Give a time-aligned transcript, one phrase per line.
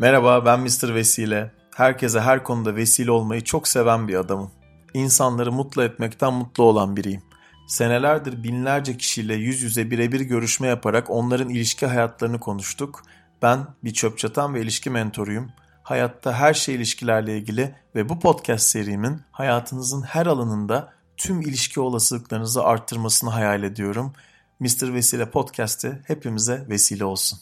[0.00, 0.94] Merhaba ben Mr.
[0.94, 1.50] Vesile.
[1.76, 4.50] Herkese her konuda vesile olmayı çok seven bir adamım.
[4.94, 7.22] İnsanları mutlu etmekten mutlu olan biriyim.
[7.68, 13.02] Senelerdir binlerce kişiyle yüz yüze birebir görüşme yaparak onların ilişki hayatlarını konuştuk.
[13.42, 15.50] Ben bir çöp çatan ve ilişki mentoruyum.
[15.82, 22.64] Hayatta her şey ilişkilerle ilgili ve bu podcast serimin hayatınızın her alanında tüm ilişki olasılıklarınızı
[22.64, 24.12] arttırmasını hayal ediyorum.
[24.60, 24.94] Mr.
[24.94, 27.38] Vesile Podcast'ı hepimize vesile olsun.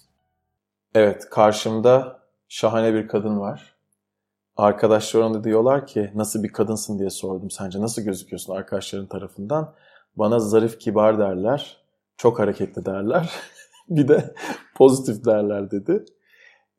[0.94, 3.76] Evet, karşımda şahane bir kadın var.
[4.56, 7.50] Arkadaşlarım da diyorlar ki nasıl bir kadınsın diye sordum.
[7.50, 9.74] Sence nasıl gözüküyorsun arkadaşların tarafından?
[10.16, 11.84] Bana zarif kibar derler.
[12.16, 13.30] Çok hareketli derler.
[13.88, 14.34] bir de
[14.74, 16.04] pozitif derler dedi.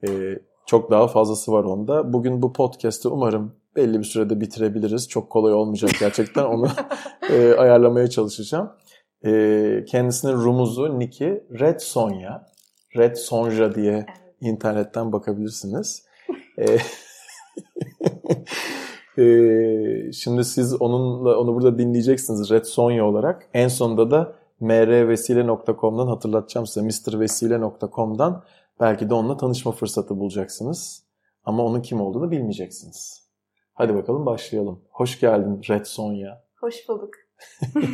[0.08, 2.14] Ee, çok daha fazlası var onda.
[2.14, 5.10] Bugün bu podcast'ı umarım belli bir sürede bitirebiliriz.
[5.10, 6.44] Çok kolay olmayacak gerçekten.
[6.44, 6.68] Onu
[7.30, 8.72] e, ayarlamaya çalışacağım.
[9.26, 12.48] E, kendisinin rumuzu, Niki Red Sonja.
[12.98, 14.27] Red Sonja diye evet.
[14.42, 16.06] İnternetten bakabilirsiniz.
[16.58, 16.78] e,
[19.24, 23.50] e, şimdi siz onunla onu burada dinleyeceksiniz Red Sonja olarak.
[23.54, 28.44] En sonunda da mrvesile.com'dan hatırlatacağım size mrvesile.com'dan
[28.80, 31.04] belki de onunla tanışma fırsatı bulacaksınız.
[31.46, 33.28] Ama onun kim olduğunu bilmeyeceksiniz.
[33.74, 34.82] Hadi bakalım başlayalım.
[34.90, 36.44] Hoş geldin Red Sonja.
[36.60, 37.14] Hoş bulduk.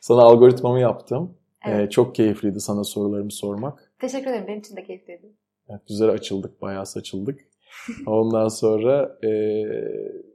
[0.00, 1.34] sana algoritmamı yaptım.
[1.66, 1.88] Evet.
[1.88, 3.87] Ee, çok keyifliydi sana sorularımı sormak.
[4.00, 4.44] Teşekkür ederim.
[4.48, 5.32] Benim için de keyifliydi.
[5.68, 6.62] Evet, güzel açıldık.
[6.62, 7.40] Bayağı saçıldık.
[8.06, 9.30] Ondan sonra e,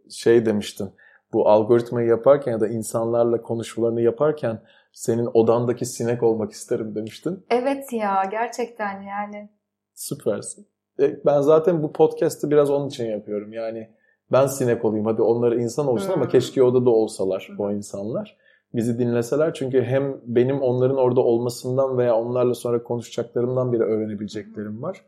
[0.09, 0.89] şey demiştin.
[1.33, 4.61] Bu algoritmayı yaparken ya da insanlarla konuşmalarını yaparken
[4.91, 7.45] senin odandaki sinek olmak isterim demiştin.
[7.49, 9.49] Evet ya gerçekten yani.
[9.93, 10.67] Süpersin.
[10.99, 13.53] E, ben zaten bu podcast'ı biraz onun için yapıyorum.
[13.53, 13.89] Yani
[14.31, 16.13] ben sinek olayım hadi onları insan olsun hmm.
[16.13, 17.59] ama keşke odada olsalar hmm.
[17.59, 18.37] o insanlar.
[18.75, 25.05] Bizi dinleseler çünkü hem benim onların orada olmasından veya onlarla sonra konuşacaklarımdan bile öğrenebileceklerim var.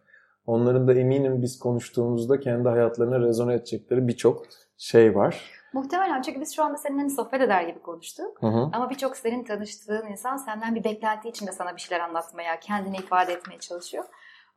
[0.47, 4.45] Onların da eminim biz konuştuğumuzda kendi hayatlarına rezone edecekleri birçok
[4.77, 5.51] şey var.
[5.73, 8.41] Muhtemelen çünkü biz şu anda seninle hani sohbet eder gibi konuştuk.
[8.41, 8.69] Hı hı.
[8.73, 13.33] Ama birçok senin tanıştığın insan senden bir beklenti içinde sana bir şeyler anlatmaya, kendini ifade
[13.33, 14.03] etmeye çalışıyor.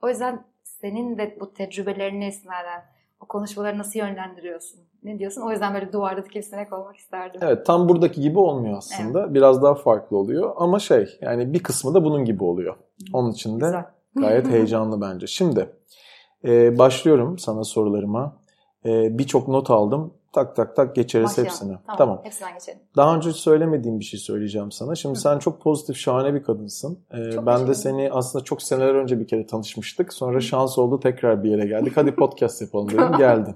[0.02, 2.97] O yüzden senin de bu tecrübelerini esnaden o
[3.28, 4.80] konuşmaları nasıl yönlendiriyorsun?
[5.02, 5.42] Ne diyorsun?
[5.42, 7.40] O yüzden böyle duvarda dikilsinek olmak isterdim.
[7.44, 9.20] Evet tam buradaki gibi olmuyor aslında.
[9.22, 9.34] Evet.
[9.34, 10.52] Biraz daha farklı oluyor.
[10.56, 12.76] Ama şey yani bir kısmı da bunun gibi oluyor.
[13.12, 13.84] Onun için de Güzel.
[14.16, 15.26] gayet heyecanlı bence.
[15.26, 15.70] Şimdi
[16.44, 18.36] e, başlıyorum sana sorularıma.
[18.84, 20.14] E, Birçok not aldım.
[20.32, 21.50] Tak tak tak geçeriz Başlayalım.
[21.52, 21.76] hepsini.
[21.86, 22.20] Tamam, tamam.
[22.22, 22.78] Hepsinden geçelim.
[22.96, 24.94] Daha önce söylemediğim bir şey söyleyeceğim sana.
[24.94, 25.20] Şimdi Hı.
[25.20, 26.98] sen çok pozitif, şahane bir kadınsın.
[27.14, 30.12] Ee, ben de seni aslında çok seneler önce bir kere tanışmıştık.
[30.12, 30.42] Sonra Hı.
[30.42, 31.92] şans oldu tekrar bir yere geldik.
[31.96, 33.12] Hadi podcast yapalım dedim.
[33.18, 33.54] Geldin.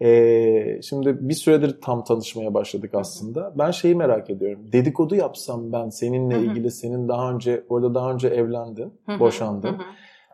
[0.00, 3.52] Ee, şimdi bir süredir tam tanışmaya başladık aslında.
[3.58, 4.72] Ben şeyi merak ediyorum.
[4.72, 9.76] Dedikodu yapsam ben seninle ilgili, senin daha önce, orada daha önce evlendin, boşandın.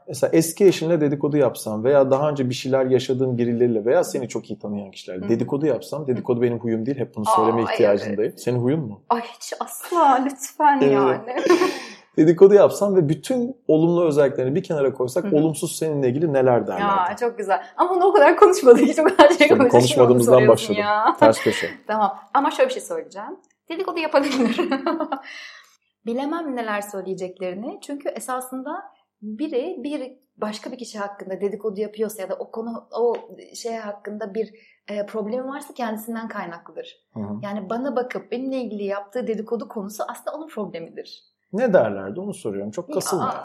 [0.09, 4.51] Mesela eski eşinle dedikodu yapsam veya daha önce bir şeyler yaşadığın birileriyle veya seni çok
[4.51, 8.21] iyi tanıyan kişilerle dedikodu yapsam, dedikodu benim huyum değil, hep bunu söyleme Aa, ihtiyacındayım.
[8.21, 8.41] Evet.
[8.43, 9.03] Senin huyun mu?
[9.09, 11.37] Ay hiç asla lütfen yani.
[12.17, 15.37] dedikodu yapsam ve bütün olumlu özelliklerini bir kenara koysak Hı-hı.
[15.37, 16.81] olumsuz seninle ilgili neler derler?
[16.81, 17.63] Ya çok güzel.
[17.77, 18.81] Ama onu o kadar konuşmadık.
[18.81, 19.71] Hiç o kadar şey konuşmadık.
[19.71, 20.81] Konuşmadığımızdan başladım.
[20.81, 21.17] Ya.
[21.21, 21.71] Ters köşe.
[21.87, 22.19] tamam.
[22.35, 23.37] Ama şöyle bir şey söyleyeceğim.
[23.69, 24.61] Dedikodu yapabilir.
[26.07, 27.79] Bilemem neler söyleyeceklerini.
[27.83, 28.83] Çünkü esasında
[29.23, 33.15] biri bir başka bir kişi hakkında dedikodu yapıyorsa ya da o konu o
[33.55, 34.55] şey hakkında bir
[34.89, 36.97] e, problemi varsa kendisinden kaynaklıdır.
[37.15, 37.39] Hı hı.
[37.43, 41.25] Yani bana bakıp benimle ilgili yaptığı dedikodu konusu aslında onun problemidir.
[41.53, 42.71] Ne derlerdi onu soruyorum.
[42.71, 43.43] Çok kasılma.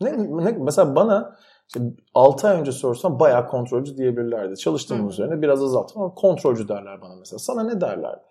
[0.00, 1.36] Ne, ne, mesela bana
[1.68, 1.80] işte
[2.14, 4.56] 6 ay önce sorsam bayağı kontrolcü diyebilirlerdi.
[4.56, 7.38] Çalıştığım üzerine biraz azalttım ama kontrolcü derler bana mesela.
[7.38, 8.22] Sana ne derlerdi?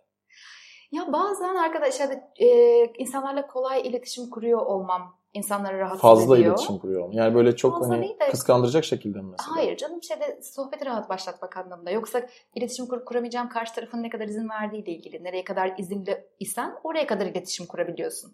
[0.92, 2.48] Ya bazen arkadaşlar e,
[2.86, 6.50] insanlarla kolay iletişim kuruyor olmam insanları rahatsız Fazla ediyor.
[6.50, 7.10] iletişim kuruyor.
[7.12, 9.56] Yani böyle çok Fazla hani de, kıskandıracak şekilde mi mesela?
[9.56, 11.92] Hayır canım şeyde sohbeti rahat başlatmak anlamında.
[11.92, 12.22] Yoksa
[12.56, 15.24] iletişim kurup kuramayacağım karşı tarafın ne kadar izin verdiğiyle ilgili.
[15.24, 18.34] Nereye kadar izinli isen oraya kadar iletişim kurabiliyorsun.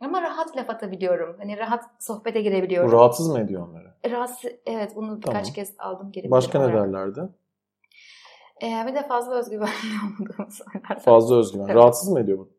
[0.00, 1.36] Ama rahat laf atabiliyorum.
[1.38, 2.90] Hani rahat sohbete girebiliyorum.
[2.92, 3.94] Bu rahatsız mı ediyor onları?
[4.10, 5.52] Rahatsız, evet bunu birkaç tamam.
[5.54, 6.30] kez aldım geri.
[6.30, 7.20] Başka ne derlerdi?
[8.62, 9.70] Ee, bir de fazla özgüvenli
[10.22, 11.00] olduğumu söylerler.
[11.00, 11.64] Fazla özgüven.
[11.64, 11.76] Evet.
[11.76, 12.50] Rahatsız mı ediyor bu?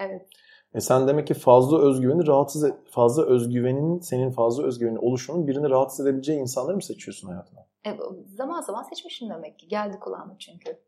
[0.00, 0.28] Evet.
[0.74, 5.70] E sen demek ki fazla özgüveni rahatsız et, fazla özgüvenin senin fazla özgüvenin oluşunun birini
[5.70, 7.66] rahatsız edebileceği insanları mı seçiyorsun hayatına?
[7.86, 7.96] E,
[8.36, 9.68] zaman zaman seçmişim demek ki.
[9.68, 10.78] Geldi kulağıma çünkü.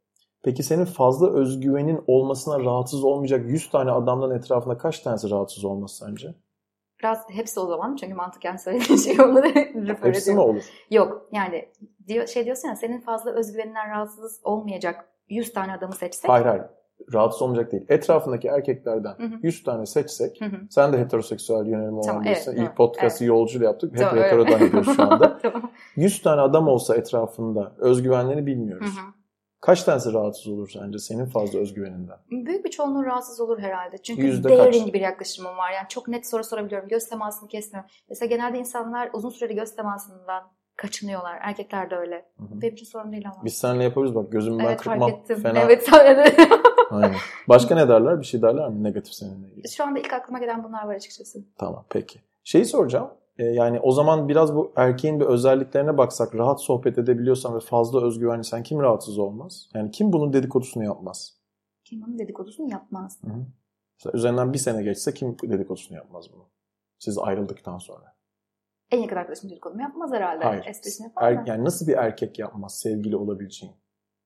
[0.42, 5.96] Peki senin fazla özgüvenin olmasına rahatsız olmayacak 100 tane adamdan etrafında kaç tanesi rahatsız olmaz
[5.96, 6.34] sence?
[7.00, 9.54] Biraz hepsi o zaman çünkü mantıken söylediğin şey onları
[9.86, 10.64] refer Hepsi mi olur?
[10.90, 11.68] Yok yani
[12.08, 16.30] diyor, şey diyorsun ya senin fazla özgüveninden rahatsız olmayacak 100 tane adamı seçsek.
[16.30, 16.64] Hayır hayır
[17.12, 17.84] rahatsız olmayacak değil.
[17.88, 19.38] Etrafındaki erkeklerden Hı hı.
[19.42, 20.56] 100 tane seçsek Hı hı.
[20.70, 22.52] sen de heteroseksüel yönelimi olan Tamam, birisin.
[22.52, 23.92] evet, İlk podcast'ı yolcuyla yaptık.
[23.92, 24.26] Hep Tamam, evet.
[24.26, 25.38] heterodan gidiyoruz şu anda.
[25.42, 25.70] tamam.
[25.96, 28.96] 100 tane adam olsa etrafında özgüvenlerini Hı bilmiyoruz.
[28.98, 29.10] hı.
[29.60, 32.16] Kaç tanesi rahatsız olur sence senin fazla özgüveninden?
[32.30, 33.98] Büyük bir çoğunluğu rahatsız olur herhalde.
[33.98, 34.94] Çünkü Yüzde daring kaç?
[34.94, 35.70] bir yaklaşımım var.
[35.72, 36.88] Yani çok net soru sorabiliyorum.
[36.88, 37.90] Göz temasını kesmiyorum.
[38.08, 40.42] Mesela genelde insanlar uzun süreli göz temasından
[40.76, 41.38] kaçınıyorlar.
[41.40, 42.26] Erkekler de öyle.
[42.38, 42.62] Hı hı.
[42.62, 43.44] Benim için sorun değil ama.
[43.44, 45.10] Biz seninle yapıyoruz bak gözümü ben evet kırpmam.
[45.10, 45.42] fark ettim.
[45.42, 45.58] Fena.
[45.58, 46.36] Evet sen de.
[46.90, 47.16] Aynen.
[47.48, 48.20] Başka ne derler?
[48.20, 49.68] Bir şey derler mi negatif seninle ilgili?
[49.68, 51.44] Şu anda ilk aklıma gelen bunlar var açıkçası.
[51.58, 52.18] Tamam peki.
[52.44, 53.10] Şeyi soracağım.
[53.38, 58.06] Ee, yani o zaman biraz bu erkeğin bir özelliklerine baksak rahat sohbet edebiliyorsan ve fazla
[58.06, 59.68] özgüvenliysen kim rahatsız olmaz?
[59.74, 61.36] Yani kim bunun dedikodusunu yapmaz?
[61.84, 63.18] Kim bunun dedikodusunu yapmaz.
[63.24, 63.46] Hı hı.
[63.98, 66.48] Mesela üzerinden bir sene geçse kim dedikodusunu yapmaz bunu?
[66.98, 68.13] Siz ayrıldıktan sonra.
[68.94, 70.44] En yakın arkadaşım dedikodumu yapmaz herhalde.
[70.44, 70.66] Hayır.
[70.66, 71.44] Esprisini yapar Er, mı?
[71.46, 73.74] yani nasıl bir erkek yapmaz sevgili olabileceğin?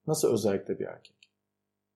[0.06, 1.14] Nasıl özellikle bir erkek?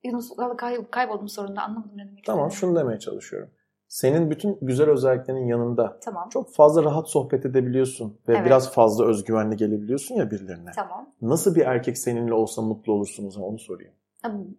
[0.05, 3.51] Yunus kay, kayboldum sorunda anlamadım ne demek Tamam şunu demeye çalışıyorum.
[3.89, 6.29] Senin bütün güzel özelliklerinin yanında Tamam.
[6.29, 8.47] çok fazla rahat sohbet edebiliyorsun ve Evet.
[8.47, 10.71] biraz fazla özgüvenli gelebiliyorsun ya birilerine.
[10.75, 11.11] Tamam.
[11.23, 13.93] Nasıl bir erkek seninle olsa mutlu olursun o zaman onu sorayım.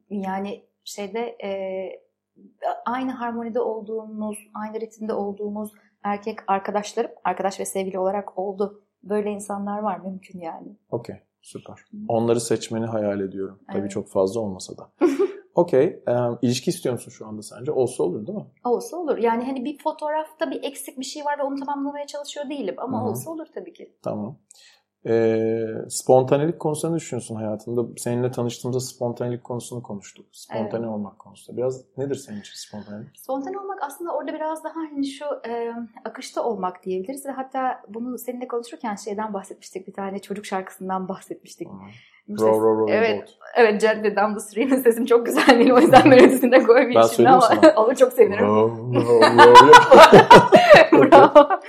[0.10, 1.50] Yani şeyde e,
[2.86, 5.72] aynı harmonide olduğumuz, aynı ritimde olduğumuz
[6.04, 8.82] erkek arkadaşlarım, arkadaş ve sevgili olarak oldu.
[9.04, 10.78] Böyle insanlar var mümkün yani.
[10.92, 11.80] Okey süper.
[12.08, 13.60] Onları seçmeni hayal ediyorum.
[13.68, 13.92] Tabii Evet.
[13.92, 14.92] çok fazla olmasa da.
[15.56, 15.84] Okey.
[16.08, 17.72] e, ilişki istiyor musun şu anda sence?
[17.72, 18.46] Olsa olur değil mi?
[18.64, 19.18] Olsa olur.
[19.18, 22.76] Yani hani bir fotoğrafta bir eksik bir şey var ve onu tamamlamaya çalışıyor değilim.
[22.78, 23.10] Ama Hı hı.
[23.10, 23.94] olsa olur tabii ki.
[24.02, 24.38] Tamam.
[25.08, 27.82] Ee, spontanelik konusunda düşünüyorsun hayatında?
[27.98, 30.26] Seninle tanıştığımızda spontanelik konusunu konuştuk.
[30.32, 31.58] Spontane olmak konusunda.
[31.58, 33.20] Biraz nedir senin için spontanelik?
[33.20, 35.74] Spontane olmak aslında orada biraz daha hani şu e,
[36.06, 41.68] akışta olmak diyebiliriz ve hatta bunu seninle konuşurken şeyden bahsetmiştik bir tane çocuk şarkısından bahsetmiştik.
[42.30, 43.20] Row, row, row, Evet.
[43.20, 43.30] boat.
[43.56, 47.30] Evet Down the Stream'in sesim çok güzel değil o yüzden melodisini de koymayayım Ben şimdi
[47.30, 48.46] ama olur çok sevinirim.
[48.46, 48.72] Bravo.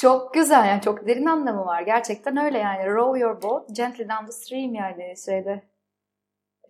[0.00, 1.82] Çok güzel yani çok derin anlamı var.
[1.82, 2.86] Gerçekten öyle yani.
[2.86, 5.62] Row your boat gently down the stream yani şeyde.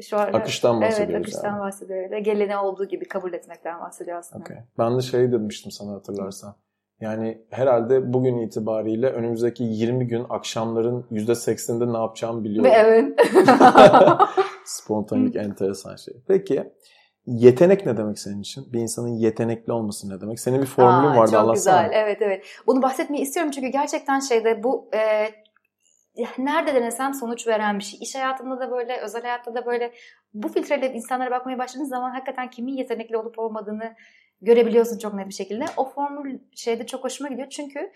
[0.03, 1.61] Şu an, Akıştan bahsediyoruz Evet akıştan yani.
[1.61, 2.05] bahsediyor.
[2.05, 2.21] Öyle.
[2.21, 4.45] Gelene olduğu gibi kabul etmekten bahsediyor aslında.
[4.45, 4.57] Okey.
[4.79, 6.57] Ben de şey demiştim sana hatırlarsan.
[7.01, 12.73] Yani herhalde bugün itibariyle önümüzdeki 20 gün akşamların %80'inde ne yapacağımı biliyorum.
[12.75, 13.21] evet.
[14.65, 16.15] Spontanelik enteresan şey.
[16.29, 16.73] Peki
[17.29, 18.73] yetenek ne demek senin için?
[18.73, 20.41] Bir insanın yetenekli olması ne demek?
[20.41, 21.83] Senin bir formülün Aa, vardı Çok anlatsana.
[21.83, 22.03] güzel.
[22.03, 22.45] Evet evet.
[22.67, 25.29] Bunu bahsetmeyi istiyorum çünkü gerçekten şeyde bu e,
[26.39, 28.01] nerede denesem sonuç veren bir şey.
[28.03, 29.93] İş hayatında da böyle, özel hayatta da böyle
[30.35, 33.95] bu filtreyle insanlara bakmaya başladığın zaman hakikaten kimin yetenekli olup olmadığını
[34.43, 35.65] görebiliyorsun çok net bir şekilde.
[35.77, 37.93] O formül şeyde çok hoşuma gidiyor çünkü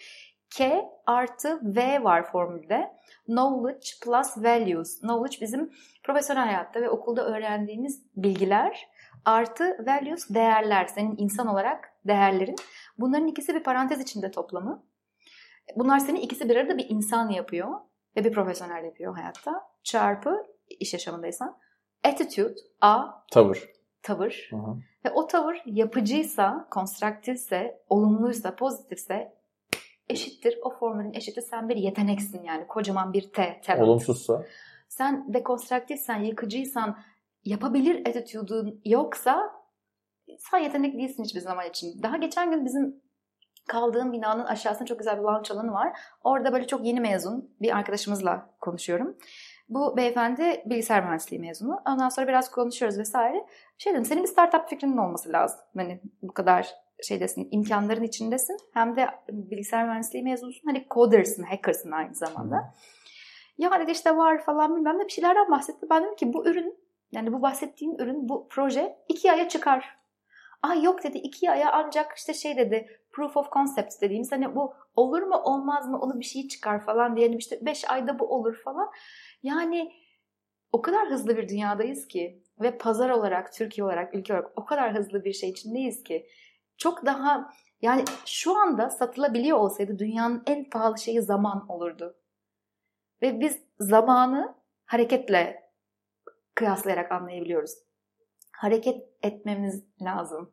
[0.57, 2.91] K artı V var formülde.
[3.27, 5.01] Knowledge plus values.
[5.01, 8.89] Knowledge bizim profesyonel hayatta ve okulda öğrendiğimiz bilgiler
[9.25, 10.87] artı values değerler.
[10.87, 12.57] Senin insan olarak değerlerin.
[12.99, 14.85] Bunların ikisi bir parantez içinde toplamı.
[15.77, 17.69] Bunlar seni ikisi bir arada bir insan yapıyor
[18.17, 19.63] ve bir profesyonel yapıyor hayatta.
[19.83, 20.47] Çarpı
[20.81, 21.59] iş yaşamındaysan.
[22.05, 23.69] Attitude, A, Tavır.
[24.03, 24.49] tavır.
[24.51, 24.77] Hı hı.
[25.05, 29.35] Ve o tavır yapıcıysa, konstruktifse, olumluysa, pozitifse
[30.09, 30.59] eşittir.
[30.63, 31.43] O formülün eşittir.
[31.43, 32.67] Sen bir yeteneksin yani.
[32.67, 33.61] Kocaman bir T.
[33.65, 33.83] talent.
[33.89, 34.45] Olumsuzsa
[34.89, 36.99] Sen dekonstruktifsen, yıkıcıysan,
[37.45, 39.53] yapabilir attitude'un yoksa
[40.39, 42.03] sen yetenek değilsin hiçbir zaman için.
[42.03, 43.03] Daha geçen gün bizim
[43.69, 45.99] kaldığım binanın aşağısında çok güzel bir lounge alanı var.
[46.25, 49.17] Orada böyle çok yeni mezun bir arkadaşımızla konuşuyorum.
[49.69, 51.81] Bu beyefendi bilgisayar mühendisliği mezunu.
[51.87, 53.47] Ondan sonra biraz konuşuyoruz vesaire.
[53.79, 55.61] Şey dedim senin bir startup fikrinin olması lazım.
[55.77, 58.57] Hani bu kadar şeydesin, imkanların içindesin.
[58.75, 60.69] Hem de bilgisayar mühendisliği mezunusun.
[60.69, 62.75] Hani coder'sın, hacker'sın aynı zamanda.
[63.59, 65.87] Ya dedi işte var falan bilmem ne bir şeylerden bahsetti.
[65.91, 66.82] Ben dedim ki bu ürün
[67.13, 70.03] yani bu bahsettiğin ürün bu proje iki aya çıkar.
[70.63, 74.75] Ay yok dedi iki aya ancak işte şey dedi proof of concept dediğimiz hani bu
[74.97, 78.57] olur mu olmaz mı onu bir şey çıkar falan diyelim işte beş ayda bu olur
[78.65, 78.91] falan.
[79.43, 79.93] Yani
[80.73, 84.95] o kadar hızlı bir dünyadayız ki ve pazar olarak Türkiye olarak ülke olarak o kadar
[84.95, 86.27] hızlı bir şey içindeyiz ki
[86.77, 87.53] çok daha
[87.83, 92.17] yani şu anda satılabiliyor olsaydı dünyanın en pahalı şeyi zaman olurdu.
[93.23, 94.55] Ve biz zamanı
[94.85, 95.62] hareketle
[96.55, 97.71] kıyaslayarak anlayabiliyoruz.
[98.53, 100.51] Hareket etmemiz lazım.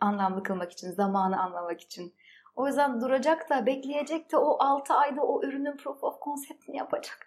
[0.00, 2.14] Anlamlı kılmak için, zamanı anlamak için.
[2.56, 7.18] O yüzden duracak da, bekleyecek de o 6 ayda o ürünün proof of concept'ini yapacak.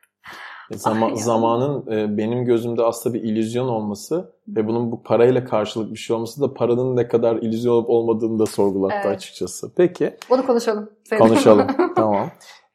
[0.72, 1.16] Zama- Ay.
[1.16, 6.16] zamanın e, benim gözümde aslında bir illüzyon olması ve bunun bu parayla karşılık bir şey
[6.16, 9.16] olması da paranın ne kadar illüzyon olup olmadığını da sorgulattı Evet.
[9.16, 9.72] açıkçası.
[9.76, 10.90] Peki Bunu konuşalım.
[11.04, 11.20] Senin.
[11.20, 11.68] konuşalım.
[11.96, 12.30] tamam.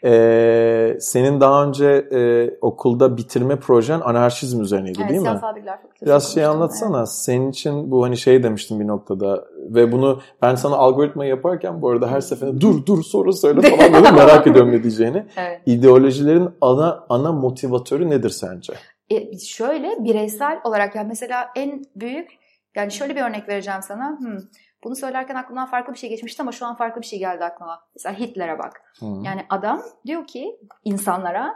[0.04, 5.26] Ee, senin daha önce e, okulda bitirme projen anarşizm üzerineydi Evet, değil mi?
[5.26, 6.99] siyasal bilgiler fakültesi Biraz şey anlatsana.
[6.99, 7.09] evet.
[7.09, 11.90] Senin için bu hani şey demiştim bir noktada ve bunu ben sana algoritma yaparken bu
[11.90, 15.26] arada her seferinde dur dur soru söyle falan dedim merak ediyorum ne diyeceğini.
[15.37, 15.61] Evet.
[15.66, 18.73] İdeolojilerin ana ana motivatörü nedir sence?
[19.11, 22.28] E, şöyle bireysel olarak yani mesela en büyük
[22.76, 24.19] yani şöyle bir örnek vereceğim sana.
[24.19, 24.38] Hmm,
[24.84, 27.84] bunu söylerken aklımdan farklı bir şey geçmişti ama şu an farklı bir şey geldi aklıma.
[27.94, 28.82] Mesela Hitler'e bak.
[29.00, 29.06] Hı.
[29.06, 31.54] Yani adam diyor ki insanlara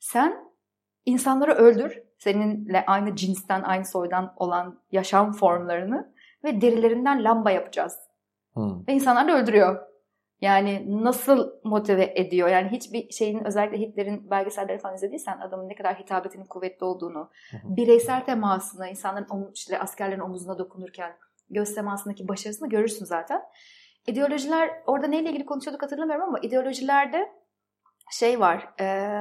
[0.00, 0.52] sen
[1.06, 2.02] insanları öldür.
[2.18, 6.14] Seninle aynı cinsten, aynı soydan olan yaşam formlarını
[6.44, 7.98] ve derilerinden lamba yapacağız.
[8.54, 8.60] Hı.
[8.88, 9.86] Ve insanları öldürüyor.
[10.40, 12.48] Yani nasıl motive ediyor?
[12.48, 17.30] Yani hiçbir şeyin özellikle Hitler'in belgeselleri falan izlediysen adamın ne kadar hitabetinin kuvvetli olduğunu,
[17.64, 21.16] bireysel temasını, insanların işte askerlerin omuzuna dokunurken
[21.50, 23.42] göz temasındaki başarısını görürsün zaten.
[24.06, 27.32] İdeolojiler orada neyle ilgili konuşuyorduk hatırlamıyorum ama ideolojilerde
[28.10, 28.68] şey var.
[28.80, 29.16] e,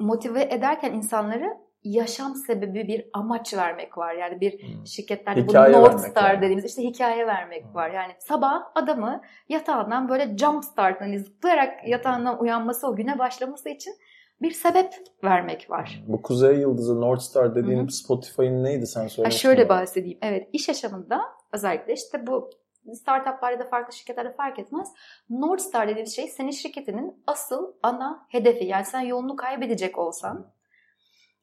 [0.00, 4.14] motive ederken insanları yaşam sebebi bir amaç vermek var.
[4.14, 4.86] Yani bir Hı.
[4.86, 6.42] şirketlerde Hikaye bu North Star yani.
[6.42, 7.74] dediğimiz işte hikaye vermek Hı.
[7.74, 7.90] var.
[7.90, 13.94] Yani sabah adamı yatağından böyle jump start hani zıplayarak yatağından uyanması o güne başlaması için
[14.42, 14.94] bir sebep
[15.24, 16.04] vermek var.
[16.08, 17.88] Bu Kuzey Yıldızı North Star dediğin.
[17.88, 19.40] Spotify'ın neydi sen Ha, söylemiştin.
[19.42, 19.80] şöyle bana.
[19.80, 20.18] bahsedeyim.
[20.22, 21.20] Evet iş yaşamında
[21.52, 22.50] özellikle işte bu
[22.94, 24.88] startuplar ya da farklı şirketlerde fark etmez.
[25.30, 28.64] North Star dediğimiz şey senin şirketinin asıl ana hedefi.
[28.64, 30.52] Yani sen yolunu kaybedecek olsan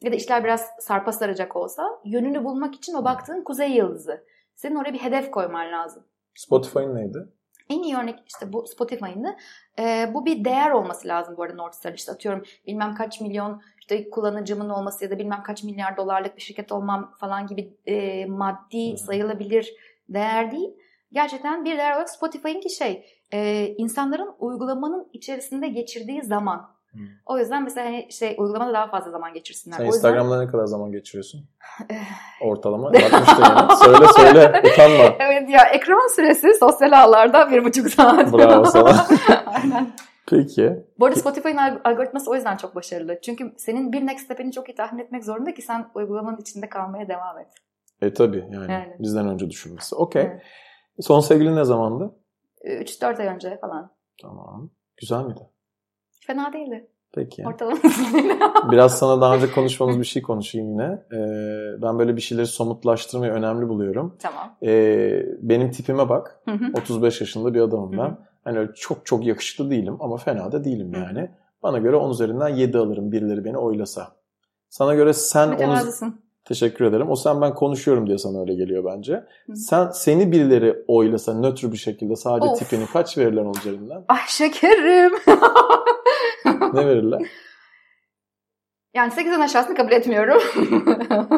[0.02, 4.26] ya da işler biraz sarpa saracak olsa yönünü bulmak için o baktığın kuzey yıldızı.
[4.56, 6.04] Senin oraya bir hedef koyman lazım.
[6.36, 7.18] Spotify'ın neydi?
[7.70, 9.38] En iyi örnek işte bu Spotify'ın da
[9.80, 11.94] e, bu bir değer olması lazım bu arada North Star.
[11.94, 16.42] İşte atıyorum bilmem kaç milyon işte kullanıcımın olması ya da bilmem kaç milyar dolarlık bir
[16.42, 19.74] şirket olmam falan gibi e, maddi sayılabilir
[20.10, 20.70] değer değil.
[21.12, 26.77] Gerçekten bir değer olarak Spotify'ınki şey e, insanların uygulamanın içerisinde geçirdiği zaman.
[26.94, 27.00] Hı.
[27.26, 29.78] O yüzden mesela hani şey uygulamada daha fazla zaman geçirsinler.
[29.78, 31.46] Sen o yüzden Instagram'da ne kadar zaman geçiriyorsun?
[32.42, 32.92] Ortalama.
[33.00, 33.26] Yani.
[33.84, 34.62] Söyle söyle.
[34.74, 35.16] Utanma.
[35.20, 38.34] evet ya ekran süresi sosyal ağlarda bir buçuk saat.
[38.34, 39.06] Bravo sana.
[39.46, 39.92] Aynen.
[40.30, 40.86] Peki.
[41.00, 43.20] Bu arada Spotify'ın alg- algoritması o yüzden çok başarılı.
[43.22, 47.08] Çünkü senin bir next step'ini çok iyi tahmin etmek zorunda ki sen uygulamanın içinde kalmaya
[47.08, 47.48] devam et.
[48.02, 48.96] E tabii yani Yani.
[49.00, 49.96] bizden önce düşünmesi.
[49.96, 50.22] Okey.
[50.22, 50.42] Evet.
[51.00, 52.16] Son sevgilin ne zamandı?
[52.66, 53.92] 3-4 ay önce falan.
[54.22, 54.70] Tamam.
[54.98, 55.50] Güzel miydi?
[56.28, 56.88] Fena değildi.
[57.14, 57.48] Peki.
[57.48, 58.54] Ortalamasıyla.
[58.72, 61.04] Biraz sana daha önce konuşmamız bir şey konuşayım yine.
[61.14, 64.16] Ee, ben böyle bir şeyleri somutlaştırmayı önemli buluyorum.
[64.20, 64.56] tamam.
[64.64, 66.40] Ee, benim tipime bak.
[66.46, 66.66] Hı hı.
[66.74, 68.10] 35 yaşında bir adamım ben.
[68.10, 68.18] hı.
[68.44, 71.30] Hani öyle çok çok yakışıklı değilim ama fena da değilim yani.
[71.64, 74.08] Bana göre 10 üzerinden 7 alırım birileri beni oylasa.
[74.70, 75.78] Sana göre sen onu...
[76.46, 77.10] Teşekkür ederim.
[77.10, 79.14] O sen ben konuşuyorum diye sana öyle geliyor bence.
[79.48, 79.56] Hı.
[79.56, 82.60] Sen seni birileri oylasa nötr bir şekilde sadece Of.
[82.60, 84.04] tipini kaç verirler onun üzerinden?
[84.08, 85.12] Ay şekerim.
[86.78, 87.22] Ne verirler?
[88.94, 90.42] yani 8'den aşağısını kabul etmiyorum.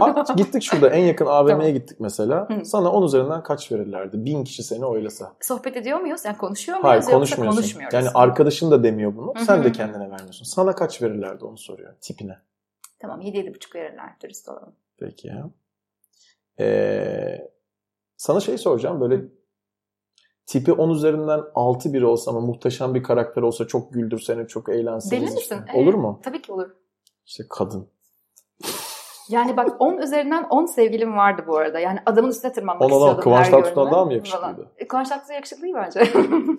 [0.02, 1.74] Aa, gittik şurada en yakın AVM'ye Tamam.
[1.74, 2.50] gittik mesela.
[2.50, 2.66] Hı.
[2.66, 4.26] Sana 10 üzerinden kaç verirlerdi?
[4.26, 5.36] Bin kişi seni oylasa.
[5.42, 6.26] Sohbet ediyor muyuz?
[6.26, 6.90] Yani konuşuyor muyuz?
[6.90, 7.60] Hayır konuşmuyorsun.
[7.62, 7.94] konuşmuyoruz.
[7.94, 9.34] Yani arkadaşın da demiyor bunu.
[9.36, 9.72] Hı hı Sen de hı.
[9.74, 10.46] kendine vermiyorsun.
[10.46, 12.38] Sana kaç verirlerdi onu soruyor tipine.
[13.00, 14.76] Tamam 7-7,5 verirler dürüst olalım.
[15.00, 15.50] Peki ya.
[16.60, 17.50] Ee,
[18.18, 19.22] sana şey soracağım böyle
[20.50, 25.12] tipi 10 üzerinden 6 biri olsa ama muhteşem bir karakter olsa çok güldürsene çok eğlenseniz.
[25.32, 25.56] Deli işte.
[25.56, 25.70] misin?
[25.74, 26.20] Olur Ee, mu?
[26.24, 26.68] Tabii ki olur.
[27.26, 27.88] İşte kadın.
[29.30, 31.80] Yani bak 10 üzerinden 10 sevgilim vardı bu arada.
[31.80, 33.24] Yani adamın üstüne tırmanmak 10 olan istiyordum.
[33.24, 34.68] Kıvanç Tatlıtuğ'dan daha mı yakışıklıydı?
[34.78, 36.12] E, Kıvanç Tatlıtuğ yakışıklıydı bence.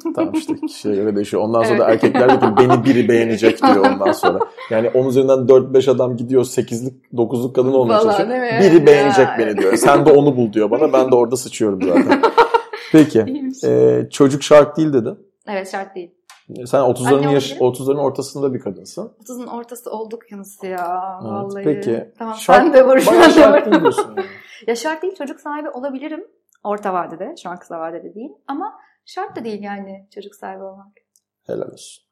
[0.17, 1.43] Tamam işte kişiye göre değişiyor.
[1.43, 2.05] Ondan sonra da Evet.
[2.05, 4.39] erkekler de beni biri beğenecek diyor ondan sonra.
[4.71, 8.29] Yani 10 üzerinden 4-5 adam gidiyor 8'lik 9'luk kadın olmaya çalışıyor.
[8.29, 8.43] değil?
[8.73, 9.35] Biri beğenecek Ya.
[9.39, 9.77] beni diyor.
[9.77, 10.93] Sen de onu bul diyor bana.
[10.93, 12.23] Ben de orada sıçıyorum zaten.
[12.93, 13.25] Peki.
[13.65, 15.19] Ee, çocuk şart değil dedin.
[15.49, 16.15] Evet şart değil.
[16.67, 17.85] Sen 30'ların Anne yaş olabilirim.
[17.85, 19.13] 30'ların ortasında bir kadınsın.
[19.25, 21.19] 30'un ortası olduk Yunus ya.
[21.23, 21.65] Vallahi.
[21.65, 22.13] peki.
[22.19, 22.97] Tamam Şart- sen de vur.
[22.97, 24.27] De şart değil diyorsun yani.
[24.67, 26.27] Ya şart değil çocuk sahibi olabilirim.
[26.65, 27.35] Orta vadede.
[27.43, 28.31] Şu an kısa vadede değil.
[28.49, 28.75] Ama
[29.07, 30.93] şart da değil yani çocuk sahibi olmak.
[31.47, 32.05] Helal olsun.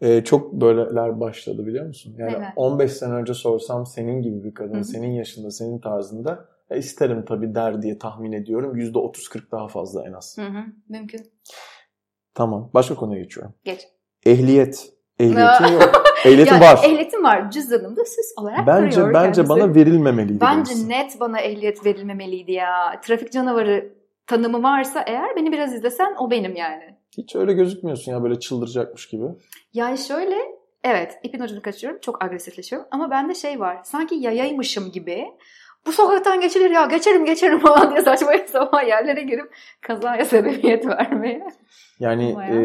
[0.00, 2.14] Ee, çok böyleler başladı biliyor musun?
[2.18, 2.52] Yani Neler?
[2.56, 7.54] 15 sene önce sorsam senin gibi bir kadın, senin yaşında, senin tarzında e, isterim tabii
[7.54, 8.76] der diye tahmin ediyorum.
[8.78, 10.38] %30-40 daha fazla en az.
[10.38, 10.64] Hı hı.
[10.88, 11.20] Mümkün.
[12.34, 12.70] Tamam.
[12.74, 13.54] Başka konuya geçiyorum.
[13.64, 13.80] Geç.
[14.26, 14.92] Ehliyet.
[15.20, 16.02] Ehliyetin yok.
[16.24, 16.80] Ehliyetin Yani var.
[16.84, 17.50] ehliyetim var.
[17.50, 19.48] Cüzdanımda süs olarak Bence duruyor bence kendisi.
[19.48, 20.40] bana verilmemeliydi.
[20.40, 20.88] Bence demişsin.
[20.88, 23.00] net bana ehliyet verilmemeliydi ya.
[23.04, 23.92] Trafik canavarı
[24.26, 26.96] tanımı varsa eğer beni biraz izlesen o benim yani.
[27.18, 29.24] Hiç öyle gözükmüyorsun ya böyle çıldıracakmış gibi.
[29.74, 30.36] Yani şöyle
[30.84, 35.24] evet ipin ucunu kaçırıyorum çok agresifleşiyorum ama bende şey var sanki yayaymışım gibi
[35.86, 41.46] bu sokaktan geçilir ya geçerim geçerim falan diye saçma sapan yerlere girip kazaya sebebiyet vermeye.
[42.00, 42.56] Yani e,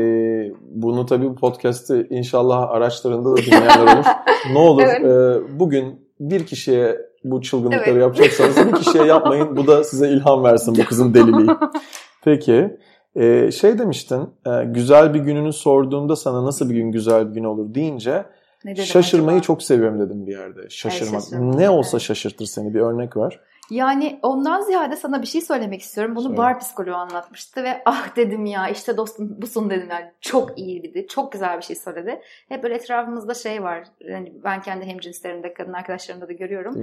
[0.62, 4.06] bunu tabii bu podcast'i inşallah araçlarında da dinleyenler olur.
[4.54, 5.06] ne olur evet.
[5.06, 8.02] e, bugün bir kişiye bu çılgınlıkları evet.
[8.02, 9.58] yapacaksanız bir kişiye yapmayın.
[9.58, 11.50] Bu da size ilham versin bu kızın deliliği.
[12.24, 12.78] Peki.
[13.16, 17.44] E, şey demiştin, e, güzel bir gününü sorduğumda sana nasıl bir gün güzel bir gün
[17.44, 18.26] olur deyince
[18.66, 19.46] ne şaşırmayı acaba?
[19.46, 20.70] çok seviyorum dedim bir yerde.
[20.70, 21.24] Şaşırmak.
[21.34, 22.02] Evet, ne olsa evet.
[22.02, 23.40] şaşırtır seni bir örnek ver.
[23.70, 26.16] Yani ondan ziyade sana bir şey söylemek istiyorum.
[26.16, 26.38] Bunu Söyle.
[26.38, 31.08] bar psikoloğu anlatmıştı ve ah dedim ya işte dostum busun dedim yani çok iyiydi.
[31.10, 32.22] Çok güzel bir şey söyledi.
[32.50, 33.88] Hep böyle etrafımızda şey var.
[34.00, 36.76] Yani ben kendi hemcinslerimde, kadın arkadaşlarımda da görüyorum.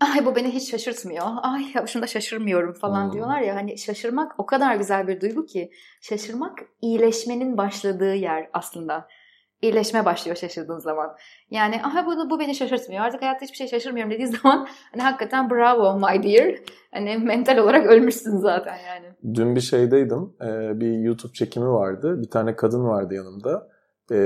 [0.00, 1.26] Ay bu beni hiç şaşırtmıyor.
[1.42, 3.12] Ay ya şunda şaşırmıyorum falan hmm.
[3.12, 3.54] diyorlar ya.
[3.54, 5.70] Hani şaşırmak o kadar güzel bir duygu ki.
[6.00, 9.08] Şaşırmak iyileşmenin başladığı yer aslında
[9.62, 11.16] iyileşme başlıyor şaşırdığın zaman.
[11.50, 13.04] Yani aha bu, bu beni şaşırtmıyor.
[13.04, 16.54] Artık hayatta hiçbir şey şaşırmıyorum dediği zaman hani hakikaten bravo my dear.
[16.94, 19.34] Hani mental olarak ölmüşsün zaten yani.
[19.34, 20.36] Dün bir şeydeydim.
[20.80, 22.22] Bir YouTube çekimi vardı.
[22.22, 23.75] Bir tane kadın vardı yanımda
[24.10, 24.16] e,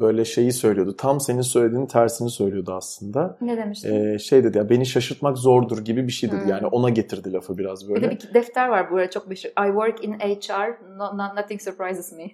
[0.00, 0.96] böyle şeyi söylüyordu.
[0.96, 3.38] Tam senin söylediğinin tersini söylüyordu aslında.
[3.40, 3.88] Ne demişti?
[3.94, 6.40] E, şey dedi ya beni şaşırtmak zordur gibi bir şey dedi.
[6.40, 6.48] Hmm.
[6.48, 8.10] Yani ona getirdi lafı biraz böyle.
[8.10, 9.48] Bir de bir defter var burada çok meşhur.
[9.48, 12.30] I work in HR, no, nothing surprises me.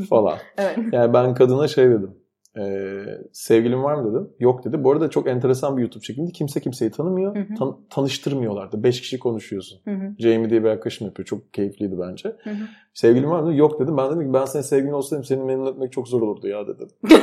[0.10, 0.38] falan.
[0.58, 0.78] evet.
[0.92, 2.14] Yani ben kadına şey dedim.
[2.58, 4.28] Ee, sevgilin var mı dedim.
[4.38, 4.84] Yok dedi.
[4.84, 6.32] Bu arada çok enteresan bir YouTube çekimdi.
[6.32, 7.36] Kimse kimseyi tanımıyor.
[7.36, 7.54] Hı hı.
[7.58, 8.82] Tan- tanıştırmıyorlardı.
[8.82, 9.80] Beş kişi konuşuyorsun.
[9.84, 10.14] Hı hı.
[10.18, 11.26] Jamie diye bir arkadaşım yapıyor.
[11.26, 12.28] Çok keyifliydi bence.
[12.28, 12.64] Hı hı.
[12.94, 13.54] Sevgilin var mı?
[13.54, 13.96] Yok dedim.
[13.96, 16.88] Ben dedim ki ben senin sevgilin olsaydım seni memnun etmek çok zor olurdu ya dedim.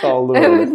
[0.00, 0.46] Kaldı böyle.
[0.46, 0.68] Evet.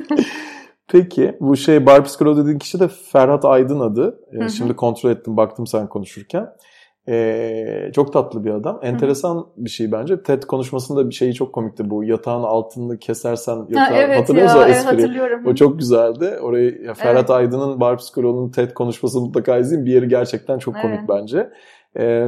[0.87, 4.19] Peki bu şey bar psikoloğu dediğin kişi de Ferhat Aydın adı.
[4.33, 6.49] Ee, şimdi kontrol ettim baktım sen konuşurken.
[7.07, 8.79] Ee, çok tatlı bir adam.
[8.81, 9.45] Enteresan Hı.
[9.57, 10.24] bir şey bence.
[10.24, 12.03] TED konuşmasında bir şeyi çok komikti bu.
[12.03, 14.93] Yatağın altını kesersen yatağı ha, evet hatırlıyor musun o espriyi?
[14.93, 15.45] Evet, hatırlıyorum.
[15.48, 16.38] O çok güzeldi.
[16.41, 17.29] Orayı ya Ferhat evet.
[17.29, 19.86] Aydın'ın bar psikoloğunun TED konuşması mutlaka izleyin.
[19.86, 21.10] Bir yeri gerçekten çok komik evet.
[21.10, 21.50] bence.
[21.98, 22.27] Ee,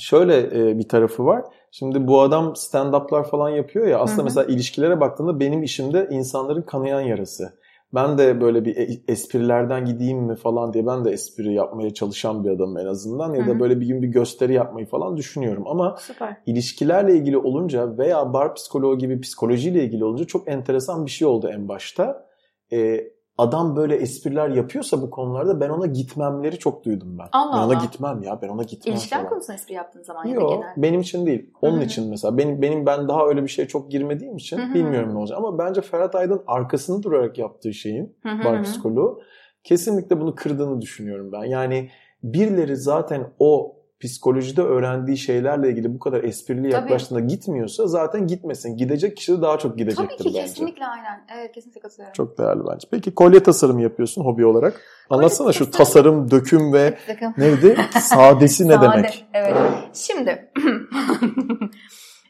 [0.00, 1.44] şöyle e, bir tarafı var.
[1.70, 3.98] Şimdi bu adam stand-up'lar falan yapıyor ya.
[3.98, 4.24] Aslında Hı-hı.
[4.24, 7.58] mesela ilişkilere baktığında benim işimde insanların kanayan yarası
[7.94, 12.44] ben de böyle bir e, esprilerden gideyim mi falan diye ben de espri yapmaya çalışan
[12.44, 13.34] bir adamım en azından.
[13.34, 15.64] Ya da böyle bir gün bir gösteri yapmayı falan düşünüyorum.
[15.66, 16.36] Ama Süper.
[16.46, 21.48] ilişkilerle ilgili olunca veya bar psikoloğu gibi psikolojiyle ilgili olunca çok enteresan bir şey oldu
[21.48, 22.26] en başta.
[22.72, 27.28] Ee, adam böyle espriler yapıyorsa bu konularda ben ona gitmemleri çok duydum ben.
[27.32, 27.84] Allah ben ona Allah.
[27.84, 29.30] gitmem ya ben ona gitmem İlişkiler falan.
[29.30, 30.74] konusunda espri yaptığın zaman Yok, ya da genel.
[30.76, 31.50] benim için değil.
[31.62, 31.84] Onun Hı-hı.
[31.84, 34.74] için mesela benim benim ben daha öyle bir şeye çok girmediğim için Hı-hı.
[34.74, 38.44] bilmiyorum ne olacak ama bence Ferhat Aydın arkasını durarak yaptığı şeyin Hı-hı.
[38.44, 39.20] bar psikoloğu
[39.64, 41.44] kesinlikle bunu kırdığını düşünüyorum ben.
[41.44, 41.90] Yani
[42.22, 47.28] birileri zaten o psikolojide öğrendiği şeylerle ilgili bu kadar esprili yaklaştığında Tabii.
[47.30, 48.76] gitmiyorsa zaten gitmesin.
[48.76, 50.40] Gidecek kişi de daha çok gidecektir Tabii ki bence.
[50.40, 51.24] kesinlikle aynen.
[51.34, 52.12] Evet kesinlikle katılıyorum.
[52.12, 52.88] Çok değerli bence.
[52.90, 54.80] Peki kolye tasarımı yapıyorsun hobi olarak.
[55.10, 56.98] Anlatsana şu tasarım, döküm ve
[57.36, 57.76] neydi?
[58.00, 59.26] Sadesi ne Sade, demek?
[59.34, 59.56] Evet.
[59.94, 60.52] Şimdi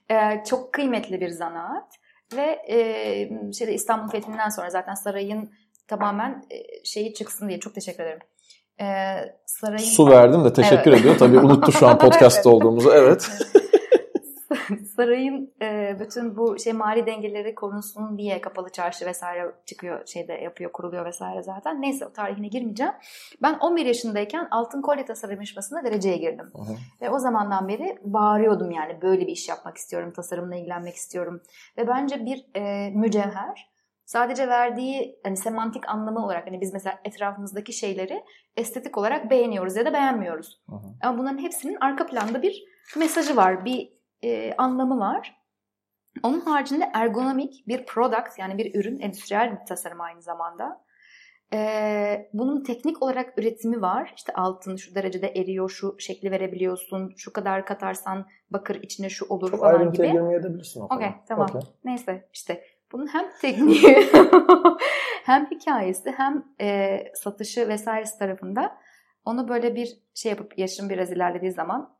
[0.47, 1.93] çok kıymetli bir zanaat
[2.37, 2.59] ve
[3.59, 5.51] şeyde İstanbul Fethi'nden sonra zaten sarayın
[5.89, 6.45] tamamen
[6.85, 8.19] şeyi çıksın diye çok teşekkür ederim
[8.81, 8.87] e,
[9.47, 9.79] sarayın...
[9.79, 11.01] Su verdim de teşekkür evet.
[11.01, 11.19] ediyor.
[11.19, 12.91] Tabii unuttu şu an podcast'ta olduğumuzu.
[12.91, 13.31] Evet.
[14.97, 20.73] sarayın e, bütün bu şey mali dengeleri korunsun diye kapalı çarşı vesaire çıkıyor şeyde yapıyor
[20.73, 21.83] kuruluyor vesaire zaten.
[21.83, 22.93] Neyse o tarihine girmeyeceğim.
[23.43, 26.51] Ben 11 yaşındayken altın kolye tasarım yarışmasına dereceye girdim.
[26.53, 26.77] Hı hı.
[27.01, 31.43] Ve o zamandan beri bağırıyordum yani böyle bir iş yapmak istiyorum, tasarımla ilgilenmek istiyorum.
[31.79, 33.76] Ve bence bir e, mücevher
[34.07, 38.25] Sadece verdiği hani semantik anlamı olarak hani biz mesela etrafımızdaki şeyleri
[38.57, 40.63] estetik olarak beğeniyoruz ya da beğenmiyoruz.
[40.69, 40.87] Hı hı.
[41.03, 42.65] Ama bunların hepsinin arka planda bir
[42.97, 43.93] mesajı var, bir
[44.23, 45.37] e, anlamı var.
[46.23, 50.87] Onun haricinde ergonomik bir product yani bir ürün, endüstriyel bir tasarım aynı zamanda.
[51.53, 54.13] Ee, bunun teknik olarak üretimi var.
[54.17, 59.51] İşte altın şu derecede eriyor, şu şekli verebiliyorsun, şu kadar katarsan bakır içine şu olur
[59.51, 59.97] Çok falan gibi.
[59.97, 60.81] Çok ayrıntıya girmeyebilirsin.
[60.81, 61.47] Okey tamam.
[61.51, 61.63] Okay.
[61.85, 62.63] Neyse işte
[62.97, 63.83] bunun hem tekniği
[65.25, 68.77] hem hikayesi hem e, satışı vesairesi tarafında
[69.25, 71.97] onu böyle bir şey yapıp yaşım biraz ilerlediği zaman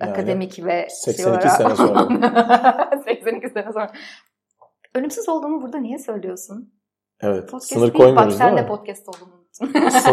[0.00, 2.90] yani, akademik ve 82 şey olarak, sene sonra.
[3.04, 3.92] 82 sene sonra.
[4.94, 6.72] Ölümsüz olduğumu burada niye söylüyorsun?
[7.20, 7.50] Evet.
[7.50, 8.58] Podcast sınır koymuyoruz bak, değil mi?
[8.58, 9.46] Sen de podcast olduğunu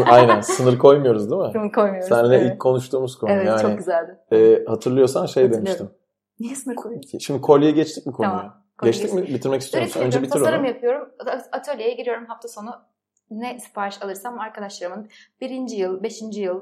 [0.06, 0.42] Aynen.
[0.42, 1.50] Sınır koymuyoruz değil mi?
[1.52, 2.10] Sınır koymuyoruz.
[2.10, 2.52] Seninle evet.
[2.52, 3.32] ilk konuştuğumuz konu.
[3.32, 4.20] Evet yani, çok güzeldi.
[4.32, 5.90] E, hatırlıyorsan şey demiştim.
[6.40, 7.20] Niye sınır koyuyorsun?
[7.20, 8.38] Şimdi kolyeye geçtik mi konuya?
[8.38, 8.63] Tamam.
[8.84, 9.22] Geçtik mi?
[9.28, 10.02] Bitirmek istiyor musun?
[10.02, 10.68] Önce bitir tasarım onu.
[10.68, 11.10] yapıyorum.
[11.52, 12.72] Atölyeye giriyorum hafta sonu.
[13.32, 15.10] Ne sipariş alırsam arkadaşlarımın
[15.42, 16.62] birinci yıl, beşinci yıl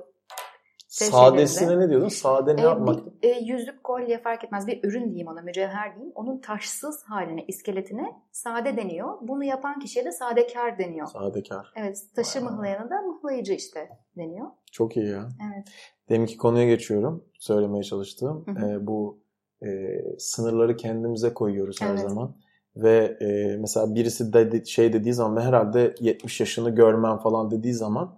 [0.92, 2.08] Sadesine ne diyordun?
[2.08, 3.24] Sade ne e, yapmak?
[3.24, 4.68] Bir, e, yüzük, kolye fark etmez.
[4.68, 6.12] Bir ürün diyeyim ona, mücevher diyeyim.
[6.16, 9.18] Onun taşsız haline, iskeletine sade deniyor.
[9.22, 11.08] Bunu yapan kişiye de sadekar deniyor.
[11.08, 11.74] Sadekar.
[11.76, 12.52] Evet, taşı Vay.
[12.52, 14.48] mıhlayana da mıhlayıcı işte deniyor.
[14.72, 15.30] Çok iyi ya.
[15.54, 15.68] Evet.
[16.10, 17.26] Deminki konuya geçiyorum.
[17.40, 18.46] Söylemeye çalıştığım.
[18.48, 18.68] Hı hı.
[18.68, 19.21] Ee, bu
[19.66, 22.00] e, sınırları kendimize koyuyoruz her Evet.
[22.00, 22.36] zaman.
[22.76, 28.16] Ve e, mesela birisi de şey dediği zaman herhalde 70 yaşını görmem falan dediği zaman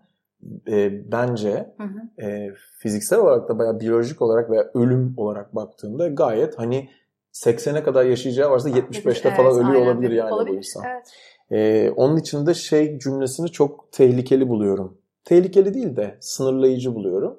[0.68, 2.26] e, bence Hı hı.
[2.28, 6.90] e, fiziksel olarak da bayağı biyolojik olarak veya ölüm olarak baktığında gayet hani
[7.34, 9.86] 80'e kadar yaşayacağı varsa 75'te Evet, falan ölüyor aynen.
[9.86, 10.84] olabilir yani bu Olabilir, insan.
[10.94, 11.08] Evet.
[11.52, 14.98] Ee, onun için de şey cümlesini çok tehlikeli buluyorum.
[15.24, 17.38] Tehlikeli değil de sınırlayıcı buluyorum.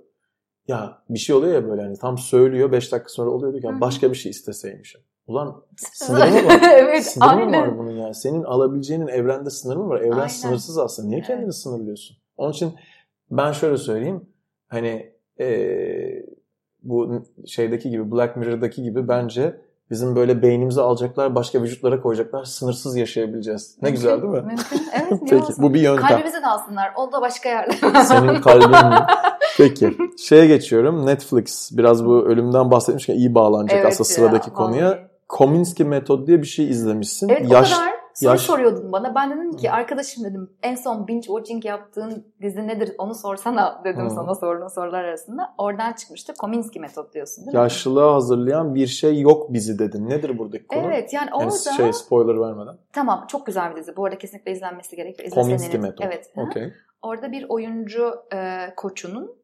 [0.68, 3.76] Ya bir şey oluyor ya böyle hani tam söylüyor 5 dakika sonra oluyor diyor ki
[3.76, 3.80] hı.
[3.80, 5.00] başka bir şey isteseymişim.
[5.26, 6.60] Ulan sınırı mı var?
[6.72, 7.60] evet, Sınırı mı aynen.
[7.60, 8.14] var bunun yani?
[8.14, 10.00] Senin alabileceğinin evrende sınırı mı var?
[10.00, 10.26] Evren Aynen.
[10.26, 11.08] sınırsız aslında.
[11.08, 11.28] Niye Evet.
[11.28, 12.16] kendini sınırlıyorsun?
[12.36, 12.74] Onun için
[13.30, 14.26] ben şöyle söyleyeyim.
[14.68, 16.22] Hani ee,
[16.82, 22.96] bu şeydeki gibi Black Mirror'daki gibi bence bizim böyle beynimizi alacaklar başka vücutlara koyacaklar sınırsız
[22.96, 23.76] yaşayabileceğiz.
[23.82, 24.42] Ne güzel değil mi?
[24.46, 24.82] Mümkün.
[24.94, 26.08] Evet, Peki bu bir yöntem.
[26.08, 26.92] Kalbimizi de alsınlar.
[26.96, 27.72] O da başka yerde.
[28.04, 29.06] Senin kalbin mi?
[29.58, 29.96] Peki.
[30.18, 31.06] Şeye geçiyorum.
[31.06, 31.70] Netflix.
[31.78, 34.86] Biraz bu ölümden bahsetmişken iyi bağlanacak Evet aslında ya, sıradaki konuya.
[34.86, 34.98] vallahi.
[35.28, 37.28] Kominsky metod diye bir şey izlemişsin.
[37.28, 39.14] Evet Yaş o kadar soru yaş- soruyordun bana.
[39.14, 44.06] Ben dedim ki arkadaşım dedim en son binge watching yaptığın dizi nedir onu sorsana dedim
[44.06, 44.10] Hı.
[44.10, 45.54] sana sorduğun sorular arasında.
[45.58, 46.34] Oradan çıkmıştı.
[46.38, 47.62] Kominsky metot diyorsun değil mi?
[47.62, 50.08] yaşlılığa hazırlayan bir şey yok bizi dedin.
[50.10, 50.80] Nedir buradaki konu?
[50.86, 52.74] Evet yani Yani orada şey spoiler vermeden.
[52.92, 53.96] tamam çok güzel bir dizi.
[53.96, 55.30] Bu arada kesinlikle izlenmesi gerekiyor.
[55.30, 55.82] Kominsky İzleseydiniz.
[55.90, 56.04] metod.
[56.04, 56.30] Evet.
[56.34, 56.40] hı.
[56.40, 56.72] Okey.
[57.02, 59.36] Orada bir oyuncu e, koçunun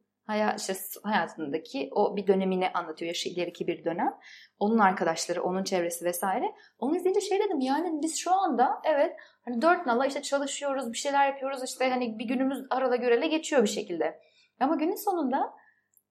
[1.02, 3.08] hayatındaki o bir dönemini anlatıyor.
[3.08, 4.14] Yaşı ileriki bir dönem.
[4.58, 6.54] Onun arkadaşları, onun çevresi vesaire.
[6.78, 10.98] Onu izleyince şey dedim yani biz şu anda evet hani dört nala işte çalışıyoruz, bir
[10.98, 14.20] şeyler yapıyoruz işte hani bir günümüz arada görele geçiyor bir şekilde.
[14.60, 15.54] Ama günün sonunda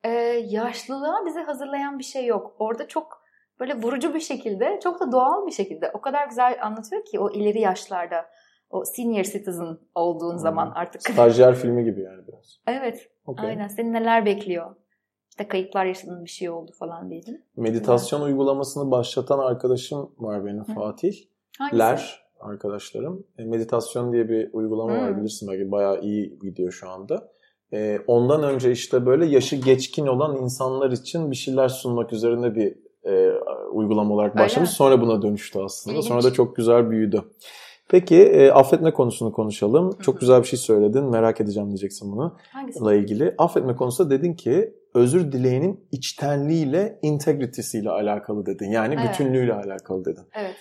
[0.03, 0.09] e,
[0.49, 2.55] yaşlılığa bizi hazırlayan bir şey yok.
[2.59, 3.23] Orada çok
[3.59, 7.31] böyle vurucu bir şekilde, çok da doğal bir şekilde o kadar güzel anlatıyor ki o
[7.31, 8.29] ileri yaşlarda
[8.69, 10.39] o senior citizen olduğun Hmm.
[10.39, 12.59] zaman artık Stajyer filmi gibi yani biraz.
[12.67, 13.49] Evet, Okey.
[13.49, 13.67] aynen.
[13.67, 14.75] Seni neler bekliyor?
[15.29, 17.41] İşte kayıplar yaşadığın bir şey oldu falan diyelim.
[17.57, 20.73] Meditasyon uygulamasını başlatan arkadaşım var benim Hı.
[20.73, 21.13] Fatih.
[21.59, 21.79] Hangisi?
[21.79, 23.23] Ler arkadaşlarım.
[23.37, 25.17] E, meditasyon diye bir uygulama var Hmm.
[25.19, 27.31] bilirsin belki bayağı iyi gidiyor şu anda.
[27.73, 32.75] E, ondan önce işte böyle yaşı geçkin olan insanlar için bir şeyler sunmak üzerine bir
[33.05, 33.31] e,
[33.71, 34.69] uygulama olarak Öyle başlamış.
[34.69, 34.75] mi?
[34.75, 35.93] Sonra buna dönüştü aslında.
[35.95, 36.07] İlginç.
[36.07, 37.23] Sonra da çok güzel büyüdü.
[37.89, 39.91] Peki e, affetme konusunu konuşalım.
[39.91, 41.03] Hı Çok güzel bir şey söyledin.
[41.03, 42.37] Merak edeceğim diyeceksin bunu.
[42.51, 42.79] Hangisi?
[42.79, 43.35] ile ilgili.
[43.37, 48.71] Affetme konusunda dedin ki özür dileğinin içtenliğiyle, integritesiyle alakalı dedin.
[48.71, 49.09] Yani Evet.
[49.09, 50.23] bütünlüğüyle alakalı dedin.
[50.33, 50.55] Evet.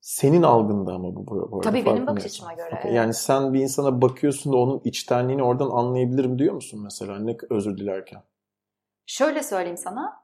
[0.00, 2.94] Senin algında ama bu, bu, arada Tabii benim bakış açıma göre, evet.
[2.94, 7.76] Yani sen bir insana bakıyorsun da onun içtenliğini oradan anlayabilirim diyor musun mesela ne özür
[7.76, 8.22] dilerken?
[9.06, 10.19] Şöyle söyleyeyim sana.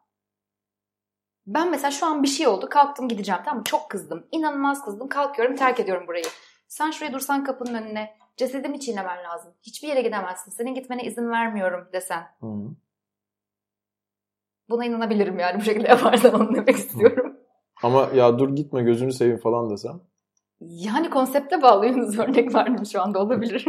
[1.46, 2.68] Ben mesela şu an bir şey oldu.
[2.70, 3.40] Kalktım gideceğim.
[3.44, 3.64] Tamam mı?
[3.64, 4.26] Çok kızdım.
[4.32, 5.09] İnanılmaz kızdım.
[5.09, 6.24] Kalkıyorum terk ediyorum burayı.
[6.68, 8.16] Sen şuraya dursan kapının önüne.
[8.37, 9.52] Cesedimi çiğnemen lazım.
[9.62, 10.50] Hiçbir yere gidemezsin.
[10.50, 12.26] Senin gitmene izin vermiyorum desen.
[12.40, 12.46] Hı.
[14.68, 17.37] Buna inanabilirim yani bu şekilde yaparsan onu demek istiyorum.
[17.82, 20.00] Ama ya dur gitme gözünü seveyim falan desem.
[20.61, 23.64] Yani konsepte bağlıyorsunuz örnek verdim şu anda olabilir.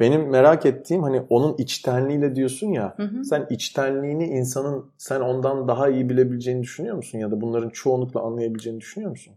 [0.00, 2.94] Benim merak ettiğim hani onun içtenliğiyle diyorsun ya.
[2.96, 3.24] Hı hı.
[3.24, 7.18] Sen içtenliğini insanın sen ondan daha iyi bilebileceğini düşünüyor musun?
[7.18, 9.34] Ya da bunların çoğunlukla anlayabileceğini düşünüyor musun?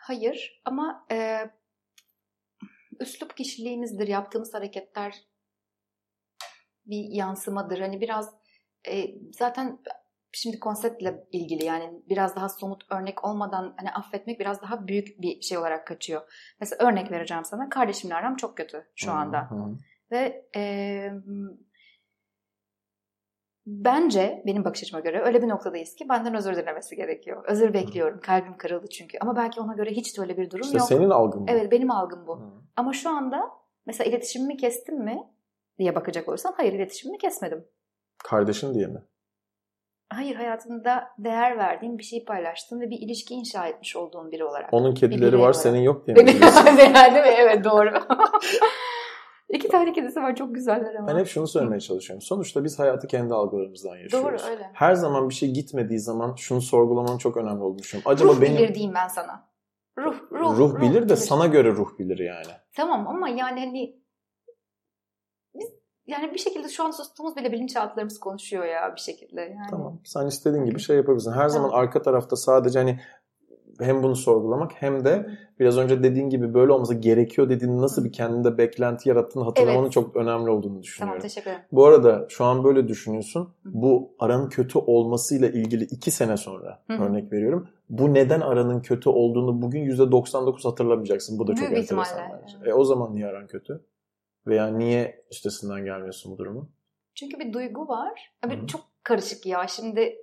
[0.00, 1.38] Hayır ama e,
[3.00, 4.08] üslup kişiliğimizdir.
[4.08, 5.14] Yaptığımız hareketler
[6.86, 7.78] bir yansımadır.
[7.78, 8.34] Hani biraz
[8.88, 9.78] e, zaten
[10.34, 15.40] şimdi konseptle ilgili yani biraz daha somut örnek olmadan hani affetmek biraz daha büyük bir
[15.40, 16.22] şey olarak kaçıyor.
[16.60, 17.68] Mesela örnek vereceğim sana.
[17.68, 19.50] Kardeşimle aram çok kötü şu Hı anda.
[19.50, 19.78] hı.
[20.10, 21.10] Ve e,
[23.66, 27.44] bence benim bakış açıma göre öyle bir noktadayız ki benden özür dilemesi gerekiyor.
[27.48, 28.20] Özür bekliyorum.
[28.20, 29.18] Kalbim kırıldı çünkü.
[29.20, 30.86] Ama belki ona göre hiç de öyle bir durum İşte yok.
[30.88, 31.50] senin algın bu.
[31.50, 32.40] Evet benim algım bu.
[32.40, 32.44] Hı.
[32.76, 33.50] Ama şu anda
[33.86, 35.22] mesela iletişimimi kestim mi
[35.78, 37.64] diye bakacak olursan hayır iletişimimi kesmedim.
[38.24, 39.02] Kardeşin diye mi?
[40.16, 44.68] Hayır hayatında değer verdiğin bir şeyi paylaştın ve bir ilişki inşa etmiş olduğun biri olarak.
[44.72, 45.56] Onun kedileri var olarak.
[45.56, 46.26] senin yok diye mi?
[46.26, 47.34] Değil mi?
[47.38, 47.90] Evet doğru.
[49.48, 51.08] İki tane kedisi var çok güzeller ama.
[51.08, 52.22] ben hep şunu söylemeye çalışıyorum.
[52.22, 54.42] Sonuçta biz hayatı kendi algılarımızdan yaşıyoruz.
[54.42, 54.70] Doğru öyle.
[54.72, 58.12] Her zaman bir şey gitmediği zaman şunu sorgulamanın çok önemli olduğunu düşünüyorum.
[58.12, 59.48] Acaba ruh benim bilir diyeyim ben sana.
[59.98, 62.52] Ruh, ruh, ruh, bilir de sana göre ruh bilir yani.
[62.76, 64.03] Tamam ama yani hani
[66.06, 69.40] yani bir şekilde şu an sustuğumuz bile bilinçaltılarımız konuşuyor ya bir şekilde.
[69.40, 69.70] Yani.
[69.70, 69.98] Tamam.
[70.04, 71.32] Sen istediğin gibi şey yapabilirsin.
[71.32, 73.00] Her zaman arka tarafta sadece hani
[73.80, 75.26] hem bunu sorgulamak hem de
[75.60, 79.92] biraz önce dediğin gibi böyle olması gerekiyor dediğin nasıl bir kendinde beklenti yarattığını hatırlamanın Evet.
[79.92, 81.22] çok önemli olduğunu Tamam düşünüyorum.
[81.22, 81.64] teşekkür ederim.
[81.72, 83.48] Bu arada şu an böyle düşünüyorsun.
[83.64, 87.02] Bu aranın kötü olmasıyla ilgili iki sene sonra Hı hı.
[87.02, 87.68] örnek veriyorum.
[87.90, 91.38] Bu neden aranın kötü olduğunu bugün %99 hatırlamayacaksın.
[91.38, 92.70] Bu da çok Büyük enteresan bence.
[92.70, 93.80] E, o zaman niye aran kötü?
[94.46, 96.70] Veya niye üstesinden gelmiyorsun bu durumu?
[97.14, 98.32] Çünkü bir duygu var.
[98.46, 98.66] Abi Hı.
[98.66, 99.66] çok karışık ya.
[99.68, 100.16] Şimdi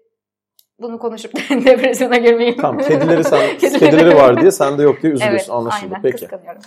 [0.79, 2.57] bunu konuşup depresyona girmeyeyim.
[2.61, 5.85] Tamam kedileri sen Kedileri- var diye sende yok diye üzülüyorsun Evet, anlaşıldı.
[5.95, 6.01] aynen.
[6.01, 6.17] Peki.
[6.17, 6.61] Kıskanıyorum.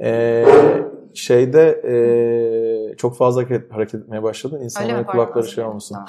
[0.00, 0.44] Ee,
[1.14, 4.60] şeyde ee, çok fazla hareket, etmeye başladın.
[4.60, 5.98] İnsanların kulakları şey olmasın.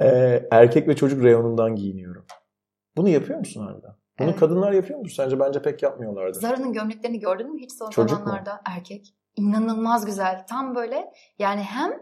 [0.00, 2.24] Ee, erkek ve çocuk reyonundan giyiniyorum.
[2.96, 3.95] Bunu yapıyor musun harbiden?
[4.18, 4.40] Bunu Evet.
[4.40, 5.08] kadınlar yapıyor mu?
[5.08, 6.40] Sence bence pek yapmıyorlardır.
[6.40, 8.24] Zara'nın gömleklerini gördün mü hiç son Çocuk mu?
[8.24, 8.60] zamanlarda?
[8.76, 9.14] Erkek.
[9.36, 10.44] İnanılmaz güzel.
[10.48, 11.92] Tam böyle yani hem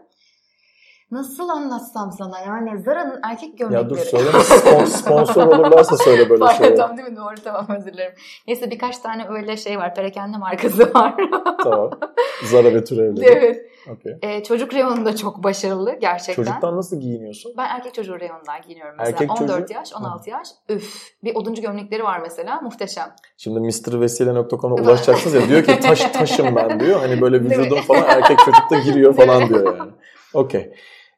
[1.11, 3.83] nasıl anlatsam sana yani Zara'nın erkek gömlekleri.
[3.83, 6.75] Ya dur söyleme spon- sponsor olurlarsa söyle böyle Pardon, şeyler.
[6.77, 7.17] tamam değil mi?
[7.17, 8.13] Doğru tamam özür dilerim.
[8.47, 9.95] Neyse birkaç tane öyle şey var.
[9.95, 11.15] Perakende markası var.
[11.63, 11.89] tamam.
[12.43, 13.25] Zara ve türevleri.
[13.25, 13.65] evet.
[13.91, 14.17] Okey.
[14.21, 16.43] Ee, çocuk reyonunda çok başarılı gerçekten.
[16.43, 17.53] Çocuktan nasıl giyiniyorsun?
[17.57, 19.11] Ben erkek çocuğu reyonundan giyiniyorum mesela.
[19.11, 19.73] Erkek 14 çocuğu?
[19.73, 20.47] yaş, 16 yaş.
[20.69, 21.13] Üf.
[21.23, 22.61] Bir oduncu gömlekleri var mesela.
[22.61, 23.15] Muhteşem.
[23.37, 26.99] Şimdi mrvesile.com'a ulaşacaksınız ya diyor ki taş taşım ben diyor.
[26.99, 29.91] Hani böyle vücudum falan erkek çocukta giriyor falan diyor yani.
[30.33, 30.73] Okey.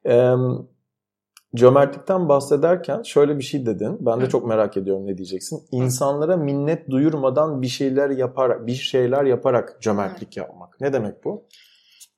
[0.06, 0.34] Ee,
[1.56, 3.98] cömertlikten bahsederken şöyle bir şey dedin.
[4.00, 5.68] Ben de çok merak ediyorum ne diyeceksin.
[5.72, 10.82] İnsanlara minnet duyurmadan bir şeyler yaparak, bir şeyler yaparak cömertlik yapmak.
[10.82, 11.48] Ne demek bu?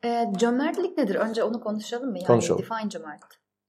[0.05, 1.15] Ee, cömertlik nedir?
[1.15, 2.17] Önce onu konuşalım mı?
[2.17, 2.61] Yani Konuşalım.
[2.61, 3.21] define cömert.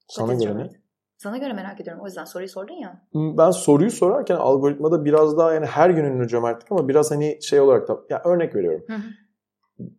[0.08, 0.44] Sana göre ne?
[0.44, 0.72] cömert?
[1.18, 2.02] Sana göre merak ediyorum.
[2.02, 3.02] O yüzden soruyu sordun ya.
[3.14, 7.60] Ben soruyu sorarken algoritmada biraz daha yani her gün ünlü cömertlik ama biraz hani şey
[7.60, 8.84] olarak da ya örnek veriyorum.
[8.86, 9.00] Hı hı.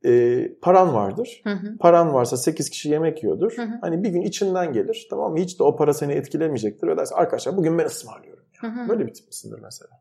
[0.06, 1.42] Ee, paran vardır.
[1.44, 1.78] Hı hı.
[1.78, 3.58] Paran varsa 8 kişi yemek yiyordur.
[3.58, 3.78] Hı hı.
[3.82, 5.08] Hani bir gün içinden gelir.
[5.10, 5.40] Tamam mı?
[5.40, 6.88] Hiç de o para seni etkilemeyecektir.
[6.88, 8.44] Ve dersin arkadaşlar bugün ben ısmarlıyorum.
[8.60, 8.90] Hı hı.
[8.90, 9.92] Böyle bir tip misindir mesela?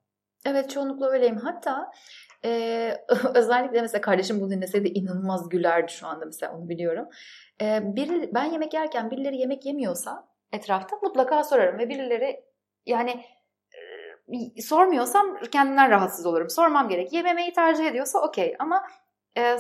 [0.47, 1.37] Evet çoğunlukla öyleyim.
[1.37, 1.91] Hatta
[2.45, 2.95] e,
[3.35, 7.09] özellikle mesela kardeşim bunu dinleseydi inanılmaz gülerdi şu anda mesela onu biliyorum.
[7.63, 12.45] E, biri, ben yemek yerken birileri yemek yemiyorsa etrafta mutlaka sorarım ve birileri
[12.87, 13.25] yani
[14.33, 16.51] e, sormuyorsam kendimden rahatsız olurum.
[16.51, 17.13] Sormam gerek.
[17.13, 18.83] Yememeyi tercih ediyorsa okey ama
[19.37, 19.57] e,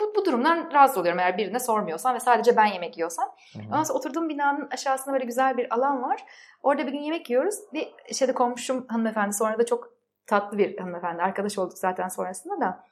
[0.00, 3.28] bu, bu durumdan rahatsız oluyorum eğer birine sormuyorsam ve sadece ben yemek yiyorsam.
[3.52, 3.62] Hı hı.
[3.66, 6.24] Ondan sonra oturduğum binanın aşağısında böyle güzel bir alan var.
[6.62, 7.54] Orada bir gün yemek yiyoruz.
[7.72, 9.92] Bir şeyde komşum hanımefendi sonra da çok
[10.26, 11.22] tatlı bir hanımefendi.
[11.22, 12.84] Arkadaş olduk zaten sonrasında da.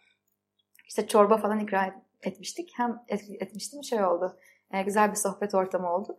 [0.89, 1.91] İşte çorba falan ikram
[2.23, 2.73] etmiştik.
[2.77, 4.37] Hem et- etmiştim şey oldu.
[4.73, 6.17] E, güzel bir sohbet ortamı oldu.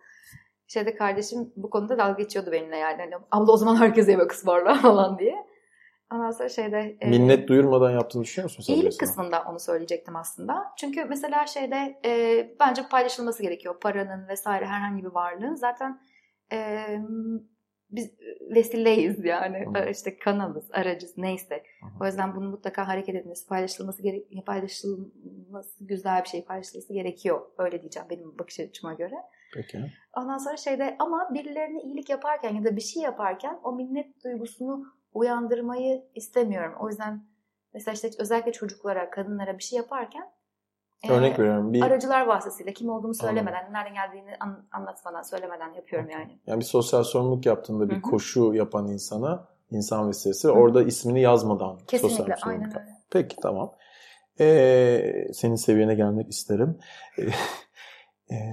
[0.67, 2.97] Şeyde kardeşim bu konuda dalga geçiyordu benimle yani.
[2.97, 5.45] Hani, Abla o zaman herkese yemek ısmarla falan diye.
[6.13, 6.97] Ondan sonra şeyde...
[7.01, 8.63] e, Minnet duyurmadan yaptığını düşünüyor musun?
[8.63, 10.63] sen İyilik kısmında onu söyleyecektim aslında.
[10.77, 13.79] Çünkü mesela şeyde e, bence paylaşılması gerekiyor.
[13.79, 15.55] Paranın vesaire herhangi bir varlığın.
[15.55, 16.01] Zaten
[16.51, 16.85] e,
[17.91, 18.13] biz
[18.55, 19.65] vesileyiz yani.
[19.75, 19.89] Hı.
[19.89, 21.63] işte kanalız, aracız neyse.
[21.81, 22.03] Hı.
[22.03, 27.41] O yüzden bunun mutlaka hareket etmesi, paylaşılması gerek paylaşılması güzel bir şey paylaşılması gerekiyor.
[27.57, 29.15] Öyle diyeceğim benim bakış açıma göre.
[29.53, 29.79] Peki.
[30.17, 34.85] Ondan sonra şeyde ama birilerine iyilik yaparken ya da bir şey yaparken o minnet duygusunu
[35.15, 36.73] uyandırmayı istemiyorum.
[36.79, 37.25] O yüzden
[37.73, 40.31] mesela işte özellikle çocuklara, kadınlara bir şey yaparken
[41.03, 41.73] e, Örnek veriyorum.
[41.73, 46.39] Bir, aracılar vasıtasıyla kim olduğumu söylemeden, nereden geldiğini an- anlatmadan, söylemeden yapıyorum yani.
[46.47, 48.01] yani bir sosyal sorumluluk yaptığında bir Hı hı.
[48.01, 52.95] koşu yapan insana insan vesilesi orada ismini yazmadan sosyal Kesinlikle bir sorumluluk aynen öyle.
[53.11, 53.75] Peki tamam.
[54.39, 56.77] Ee, senin seviyene gelmek isterim.
[58.31, 58.51] Ee,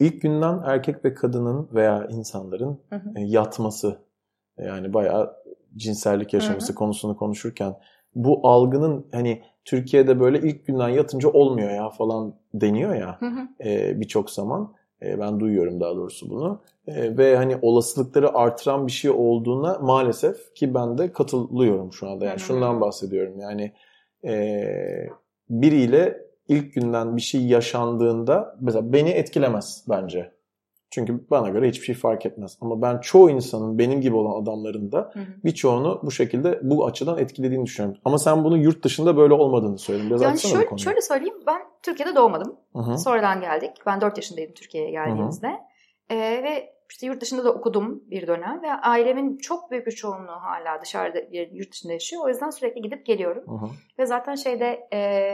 [0.00, 3.12] ilk günden erkek ve kadının veya insanların Hı hı.
[3.16, 3.98] e, yatması
[4.58, 5.36] yani bayağı
[5.76, 6.74] cinsellik yaşaması Hı hı.
[6.74, 7.76] konusunu konuşurken
[8.14, 13.18] bu algının hani Türkiye'de böyle ilk günden yatınca olmuyor ya falan deniyor ya
[13.64, 14.72] e, birçok zaman.
[15.02, 16.60] E, ben duyuyorum daha doğrusu bunu.
[16.86, 22.24] E, ve hani olasılıkları artıran bir şey olduğuna maalesef ki ben de katılıyorum şu anda.
[22.24, 23.40] Yani şundan bahsediyorum.
[23.40, 23.72] Yani
[24.24, 25.08] e,
[25.50, 30.35] biriyle ilk günden bir şey yaşandığında mesela beni etkilemez bence.
[30.90, 32.58] Çünkü bana göre hiçbir şey fark etmez.
[32.60, 35.12] Ama ben çoğu insanın benim gibi olan adamların da
[35.44, 38.00] birçoğunu bu şekilde bu açıdan etkilediğini düşünüyorum.
[38.04, 40.10] Ama sen bunun yurt dışında böyle olmadığını söyledin.
[40.10, 40.82] Biraz Yani açsana bu şöyle, konuyu.
[40.84, 42.56] şöyle söyleyeyim ben Türkiye'de doğmadım.
[42.72, 42.98] Hı hı.
[42.98, 43.70] Sonradan geldik.
[43.86, 45.50] Ben 4 yaşındaydım Türkiye'ye geldiğimizde.
[46.10, 50.32] Ee, ve işte yurt dışında da okudum bir dönem ve ailemin çok büyük bir çoğunluğu
[50.40, 51.18] hala dışarıda
[51.52, 52.22] yurt dışında yaşıyor.
[52.24, 53.42] O yüzden sürekli gidip geliyorum.
[53.46, 53.70] Hı hı.
[53.98, 55.30] Ve zaten şeyde e,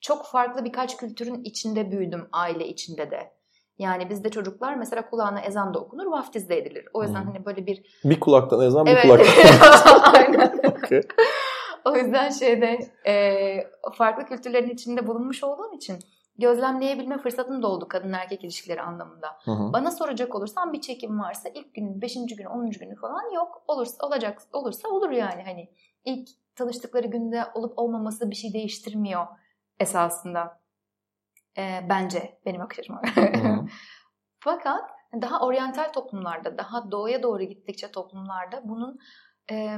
[0.00, 3.30] çok farklı birkaç kültürün içinde büyüdüm aile içinde de.
[3.78, 6.84] Yani bizde çocuklar mesela kulağına ezan da okunur, vaftiz de edilir.
[6.94, 7.24] O yüzden Hı.
[7.24, 8.00] hani böyle bir...
[8.04, 9.02] Bir kulaktan ezan bir Evet.
[9.02, 10.12] kulaktan.
[10.14, 10.60] Aynen.
[10.64, 11.00] Okey.
[11.84, 13.14] O yüzden şeyde e,
[13.94, 15.98] farklı kültürlerin içinde bulunmuş olduğum için
[16.38, 19.28] gözlemleyebilme fırsatım da oldu kadın erkek ilişkileri anlamında.
[19.44, 19.72] Hı hı.
[19.72, 23.64] Bana soracak olursan bir çekim varsa ilk günün, beşinci günü, onuncu günü falan yok.
[23.68, 25.70] Olursa olacak, olursa olur yani hani
[26.04, 29.26] ilk tanıştıkları günde olup olmaması bir şey değiştirmiyor
[29.80, 30.61] esasında.
[31.58, 33.02] Ee, bence benim bakış açıma.
[34.38, 34.90] Fakat
[35.22, 38.98] daha oryantal toplumlarda, daha doğuya doğru gittikçe toplumlarda bunun
[39.50, 39.76] e,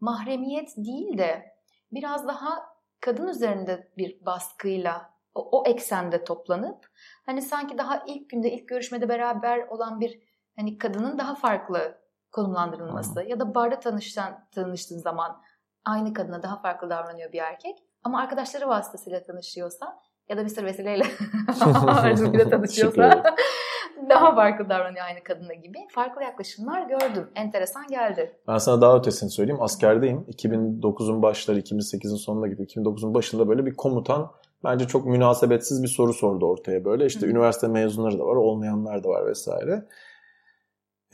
[0.00, 1.56] mahremiyet değil de
[1.92, 2.62] biraz daha
[3.00, 6.86] kadın üzerinde bir baskıyla o, o eksende toplanıp
[7.26, 10.22] hani sanki daha ilk günde ilk görüşmede beraber olan bir
[10.56, 12.02] hani kadının daha farklı
[12.32, 15.42] konumlandırılması ya da barda tanıştan, tanıştığın zaman
[15.84, 20.66] aynı kadına daha farklı davranıyor bir erkek ama arkadaşları vasıtasıyla tanışıyorsa ya da bir sürü
[20.66, 21.04] vesileyle
[21.86, 23.22] arzuyla tanışıyorsa
[24.08, 25.78] daha farklı davranıyor aynı kadına gibi.
[25.90, 27.30] Farklı yaklaşımlar gördüm.
[27.34, 28.36] Enteresan geldi.
[28.48, 29.62] Ben sana daha ötesini söyleyeyim.
[29.62, 30.18] Askerdeyim.
[30.18, 32.62] 2009'un başları, 2008'in sonuna gibi.
[32.62, 34.30] 2009'un başında böyle bir komutan
[34.64, 37.06] bence çok münasebetsiz bir soru sordu ortaya böyle.
[37.06, 37.30] İşte Hı.
[37.30, 39.86] üniversite mezunları da var, olmayanlar da var vesaire.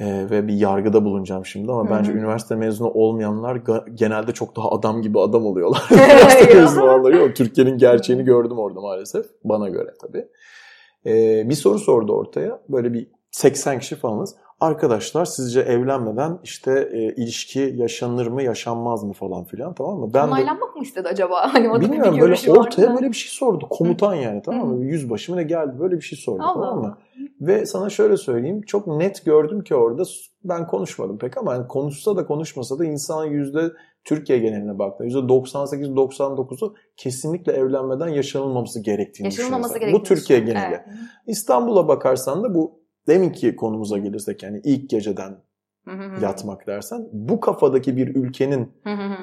[0.01, 4.57] Ee, ve bir yargıda bulunacağım şimdi ama Hı bence üniversite mezunu olmayanlar ga- genelde çok
[4.57, 5.83] daha adam gibi adam oluyorlar.
[5.91, 7.37] üniversite mezunu olanları yok.
[7.37, 9.27] Türkiye'nin gerçeğini gördüm orada maalesef.
[9.45, 10.29] Bana göre tabii.
[11.07, 12.61] Ee, bir soru sordu ortaya.
[12.69, 14.35] Böyle bir 80 kişi falanız.
[14.61, 20.11] Arkadaşlar sizce evlenmeden işte e, ilişki yaşanır mı yaşanmaz mı falan filan tamam mı?
[20.15, 21.49] Ben de Onaylanmak mı istedi acaba?
[21.55, 22.95] Hani orada bilmiyorum bir böyle vardı ortaya da.
[22.95, 23.67] böyle bir şey sordu.
[23.71, 24.85] Komutan yani tamam mı?
[24.85, 26.99] Yüzbaşı mı ne geldi böyle bir şey sordu Allah tamam mı?
[27.41, 30.03] Ve sana şöyle söyleyeyim çok net gördüm ki orada
[30.45, 33.73] ben konuşmadım pek ama yani konuşsa da konuşmasa da insan yüzde
[34.05, 39.93] Türkiye geneline baktığında yüzde 98-99'u kesinlikle evlenmeden yaşanılmaması gerektiğini Yaşanılmaması düşünüyor.
[39.93, 40.75] gerektiğini Bu Türkiye geneli.
[40.75, 40.85] Evet.
[41.27, 45.39] İstanbul'a bakarsan da bu deminki konumuza gelirsek yani ilk geceden
[46.23, 48.73] yatmak dersen bu kafadaki bir ülkenin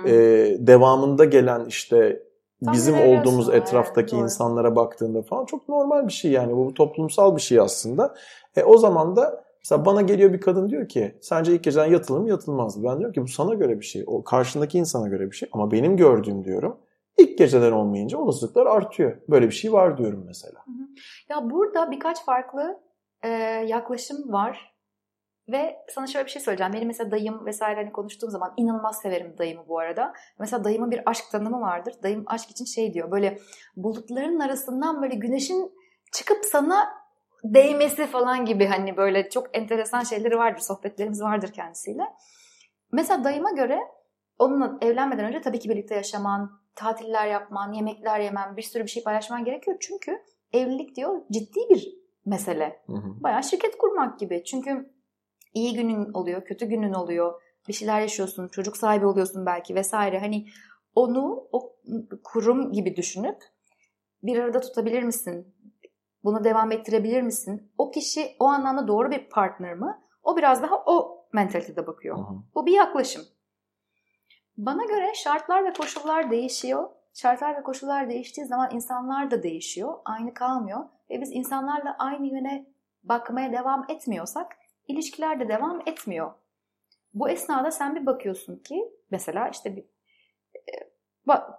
[0.08, 0.12] e,
[0.60, 2.24] devamında gelen işte
[2.64, 4.24] Tam bizim olduğumuz etraftaki doğru.
[4.24, 8.16] insanlara baktığında falan çok normal bir şey yani bu toplumsal bir şey aslında.
[8.56, 12.20] E, o zaman da mesela bana geliyor bir kadın diyor ki sence ilk geceden yatılır
[12.20, 12.84] mı yatılmaz mı?
[12.90, 14.04] Ben diyorum ki bu sana göre bir şey.
[14.08, 16.78] O karşındaki insana göre bir şey ama benim gördüğüm diyorum
[17.18, 19.18] ilk geceden olmayınca olasılıklar artıyor.
[19.30, 20.60] Böyle bir şey var diyorum mesela.
[21.30, 22.80] Ya burada birkaç farklı
[23.24, 23.30] e,
[23.68, 24.75] yaklaşım var.
[25.50, 26.74] Ve sana şöyle bir şey söyleyeceğim.
[26.74, 30.14] Benim mesela dayım vesaire hani konuştuğum zaman inanılmaz severim dayımı bu arada.
[30.40, 31.96] Mesela dayımın bir aşk tanımı vardır.
[32.04, 33.12] Dayım aşk için şey diyor.
[33.12, 33.40] Böyle
[33.76, 35.72] bulutların arasından böyle güneşin
[36.14, 36.88] çıkıp sana
[37.44, 40.60] değmesi falan gibi hani böyle çok enteresan şeyleri vardır.
[40.60, 42.04] Sohbetlerimiz vardır kendisiyle.
[42.92, 43.80] Mesela dayıma göre
[44.40, 49.04] onunla evlenmeden önce tabii ki birlikte yaşaman, tatiller yapman, yemekler yemen, bir sürü bir şey
[49.04, 49.78] paylaşman gerekiyor.
[49.80, 50.22] Çünkü
[50.54, 52.82] evlilik diyor ciddi bir mesele.
[52.88, 53.24] Hı hı.
[53.24, 54.44] Bayağı şirket kurmak gibi.
[54.44, 54.95] Çünkü
[55.56, 57.42] iyi günün oluyor, kötü günün oluyor.
[57.68, 60.20] Bir şeyler yaşıyorsun, çocuk sahibi oluyorsun belki vesaire.
[60.20, 60.48] Hani
[60.96, 61.76] onu o
[62.24, 63.38] kurum gibi düşünüp
[64.24, 65.56] bir arada tutabilir misin?
[66.24, 67.72] Bunu devam ettirebilir misin?
[67.78, 70.02] O kişi o anlamda doğru bir partner mı?
[70.24, 72.18] O biraz daha o mentalitede bakıyor.
[72.18, 72.36] Hı hı.
[72.56, 73.22] Bu bir yaklaşım.
[74.58, 76.90] Bana göre şartlar ve koşullar değişiyor.
[77.14, 79.94] Şartlar ve koşullar değiştiği zaman insanlar da değişiyor.
[80.06, 80.86] Aynı kalmıyor.
[81.10, 82.66] Ve biz insanlarla aynı yöne
[83.04, 84.58] bakmaya devam etmiyorsak
[84.88, 86.32] ilişkiler de devam etmiyor.
[87.14, 89.84] Bu esnada sen bir bakıyorsun ki mesela işte bir,
[90.56, 90.74] e,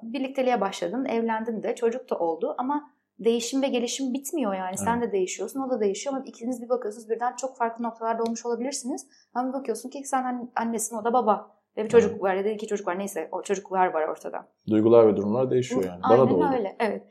[0.02, 4.78] birlikteliğe başladın, evlendin de çocuk da oldu ama değişim ve gelişim bitmiyor yani.
[4.78, 8.46] Sen de değişiyorsun, o da değişiyor ama ikiniz bir bakıyorsunuz birden çok farklı noktalarda olmuş
[8.46, 9.06] olabilirsiniz.
[9.34, 11.56] Ama bakıyorsun ki sen an- annesin, o da baba.
[11.76, 14.48] Ve bir çocuk var ya da iki çocuk var neyse o çocuklar var ortada.
[14.68, 16.02] Duygular ve durumlar değişiyor yani.
[16.02, 16.50] Bana Aynen da oldu.
[16.54, 17.02] öyle evet.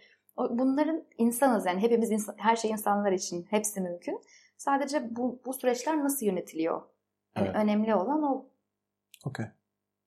[0.49, 4.21] Bunların insanız yani hepimiz insan, her şey insanlar için hepsi mümkün.
[4.57, 6.81] Sadece bu, bu süreçler nasıl yönetiliyor?
[7.37, 7.55] Yani Evet.
[7.55, 8.45] Önemli olan o.
[9.25, 9.45] Okey.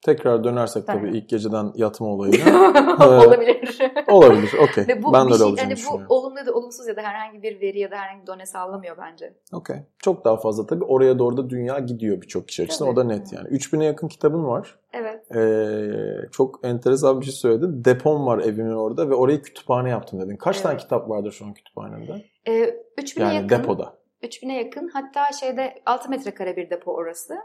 [0.03, 1.15] Tekrar dönersek tabii Tamam.
[1.15, 2.59] ilk geceden yatma olayına.
[3.27, 3.79] Olabilir.
[4.09, 4.53] Olabilir.
[4.63, 4.85] Okey.
[4.89, 7.79] Ben de şey, olacağını yani bu olumlu ya da olumsuz ya da herhangi bir veri
[7.79, 9.35] ya da herhangi bir done sağlamıyor bence.
[9.53, 9.77] Okey.
[9.99, 10.85] Çok daha fazla tabii.
[10.85, 12.93] Oraya doğru da dünya gidiyor birçok kişi açısından.
[12.93, 13.13] O da Tabii.
[13.13, 13.49] net yani.
[13.49, 14.79] 3000'e yakın kitabın var.
[14.93, 15.37] Evet.
[15.37, 17.85] Ee, çok enteresan bir şey söyledin.
[17.85, 20.37] Depom var evimin orada ve orayı kütüphane yaptım dedin.
[20.37, 20.63] Kaç Evet.
[20.63, 22.25] tane kitap vardır şu an kütüphanende?
[22.49, 22.53] Ee,
[22.99, 23.49] 3000'e Yani yakın.
[23.49, 23.98] depoda.
[24.23, 24.89] 3000'e yakın.
[24.89, 27.37] Hatta şeyde 6 metrekare bir depo orası.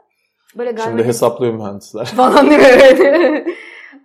[0.57, 2.05] Böyle Şimdi galvaniz hesaplıyor mühendisler.
[2.15, 3.47] falan diyor evet.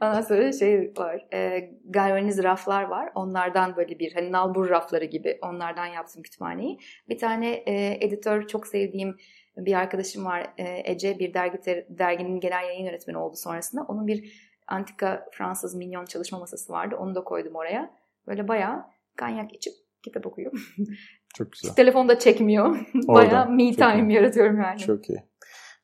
[0.02, 1.26] Ondan sonra şey var.
[1.32, 3.12] E, galvaniz raflar var.
[3.14, 6.78] Onlardan böyle bir hani nalbur rafları gibi onlardan yaptım kütüphaneyi.
[7.08, 9.16] Bir tane e, editör çok sevdiğim
[9.56, 10.52] bir arkadaşım var.
[10.58, 13.82] E, Ece bir dergi derginin genel yayın yönetmeni oldu sonrasında.
[13.88, 16.96] Onun bir antika Fransız minyon çalışma masası vardı.
[16.98, 17.90] Onu da koydum oraya.
[18.26, 18.84] Böyle bayağı
[19.16, 19.74] kanyak içip
[20.08, 20.52] kitap okuyor.
[21.36, 21.74] Çok güzel.
[21.74, 22.66] Telefonda çekmiyor.
[23.08, 23.30] Oradan.
[23.30, 24.16] bayağı me Çok time iyi.
[24.16, 24.78] yaratıyorum yani.
[24.78, 25.22] Çok iyi.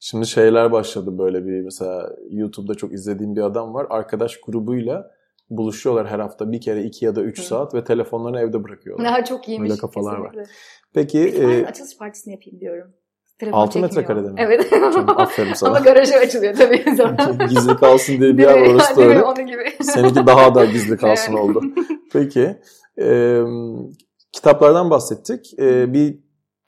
[0.00, 3.86] Şimdi şeyler başladı böyle bir mesela YouTube'da çok izlediğim bir adam var.
[3.90, 5.10] Arkadaş grubuyla
[5.50, 7.42] buluşuyorlar her hafta bir kere iki ya da üç Hı.
[7.46, 9.06] saat ve telefonlarını evde bırakıyorlar.
[9.06, 9.70] Ha, çok iyiymiş.
[9.70, 10.32] Öyle kafalar var.
[10.32, 10.52] kesinlikle.
[10.94, 12.92] Peki Bir tane e, açılış partisini yapayım diyorum.
[13.38, 13.90] Telefon Altı çekmiyor.
[13.96, 14.34] metrekarede mi?
[14.38, 14.70] Evet.
[14.94, 15.70] Çok aferin sana.
[15.70, 16.84] Ama garajı açılıyor tabii.
[17.48, 19.22] gizli kalsın diye bir yer var orası da öyle.
[19.22, 19.64] Onun gibi.
[19.82, 21.62] Seninki daha da gizli kalsın oldu.
[22.12, 22.56] Peki.
[23.00, 23.40] e,
[24.34, 25.58] kitaplardan bahsettik.
[25.58, 26.18] E, bir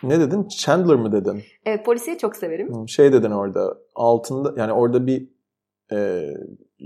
[0.03, 0.49] ne dedin?
[0.49, 1.43] Chandler mı dedin?
[1.67, 2.69] Evet, polisiye çok severim.
[2.75, 5.29] Hmm, Şey dedin orada altında yani orada bir
[5.93, 6.23] e,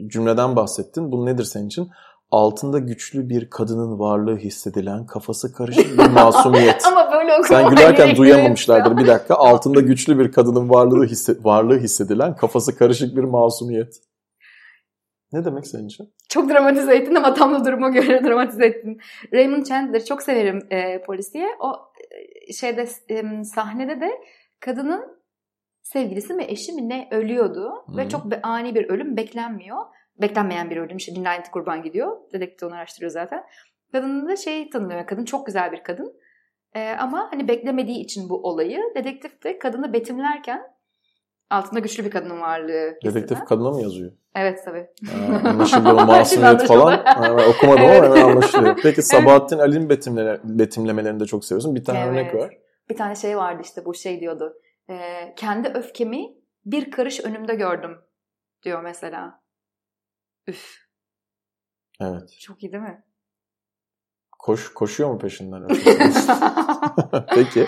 [0.07, 1.13] cümleden bahsettin.
[1.13, 1.89] Bu nedir senin için?
[2.31, 6.83] Altında güçlü bir kadının varlığı hissedilen kafası karışık bir masumiyet.
[6.87, 7.49] Ama böyle okuma.
[7.49, 9.35] Sen gülerken duyamamışlardır bir dakika.
[9.35, 13.97] Altında güçlü bir kadının varlığı hisse, varlığı hissedilen kafası karışık bir masumiyet.
[15.33, 16.15] Ne demek senin için?
[16.29, 19.01] Çok dramatize ettin ama tam da duruma göre dramatize ettin.
[19.33, 21.49] Raymond Chandler'ı çok severim e, polisiye.
[21.61, 21.73] O
[22.49, 24.11] e, şeyde e, sahnede de
[24.61, 25.21] kadının
[25.83, 27.85] sevgilisi mi eşi mi ne ölüyordu.
[27.87, 27.97] Hı.
[27.97, 29.79] Ve çok be- ani bir ölüm beklenmiyor.
[30.21, 30.97] Beklenmeyen bir ölüm.
[30.97, 32.17] İşte cinayet kurban gidiyor.
[32.33, 33.45] Dedektif onu araştırıyor zaten.
[33.93, 35.07] Kadının da şey tanımlıyor.
[35.07, 36.21] Kadın çok güzel bir kadın.
[36.75, 38.81] E, ama hani beklemediği için bu olayı.
[38.95, 40.63] Dedektif de kadını betimlerken
[41.51, 43.45] altında güçlü bir kadının varlığı Dedektif hisseden.
[43.45, 44.13] kadına mı yazıyor?
[44.35, 44.87] Evet tabii.
[45.49, 46.91] Anlaşıldı o masumiyet falan.
[47.05, 48.05] Ha, ben okumadım Evet.
[48.05, 48.77] ama hemen anlaşılıyor.
[48.83, 51.75] Peki Sabahattin Ali'nin betimleme, betimlemelerini de çok seviyorsun.
[51.75, 52.43] Bir tane örnek Evet.
[52.43, 52.55] var.
[52.91, 54.55] Bir tane şey vardı işte bu şey diyordu.
[54.91, 56.35] e, kendi öfkemi
[56.67, 57.99] bir karış önümde gördüm
[58.63, 59.41] diyor mesela.
[60.47, 60.75] Üf
[62.01, 62.37] Evet.
[62.41, 63.05] çok iyi değil mi?
[64.39, 65.63] Koş, koşuyor mu peşinden?
[67.35, 67.67] Peki.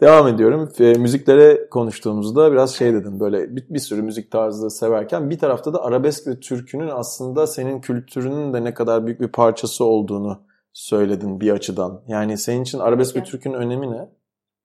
[0.00, 0.72] Devam ediyorum.
[0.78, 5.72] E, müziklere konuştuğumuzda biraz şey dedin böyle bir, bir sürü müzik tarzı severken bir tarafta
[5.72, 10.42] da arabesk ve türkünün aslında senin kültürünün de ne kadar büyük bir parçası olduğunu
[10.72, 12.02] söyledin bir açıdan.
[12.08, 13.30] Yani senin için arabesk ve Evet.
[13.30, 14.08] türkünün önemi ne?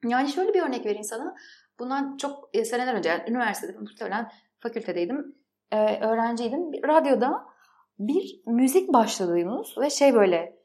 [0.10, 1.36] Yani şöyle bir örnek vereyim sana.
[1.80, 5.36] Bundan çok e, seneler önce yani üniversitede muhtemelen fakültedeydim.
[5.72, 6.72] E, öğrenciydim.
[6.88, 7.46] Radyoda
[8.00, 10.59] bir müzik başladı Yunus ve şey böyle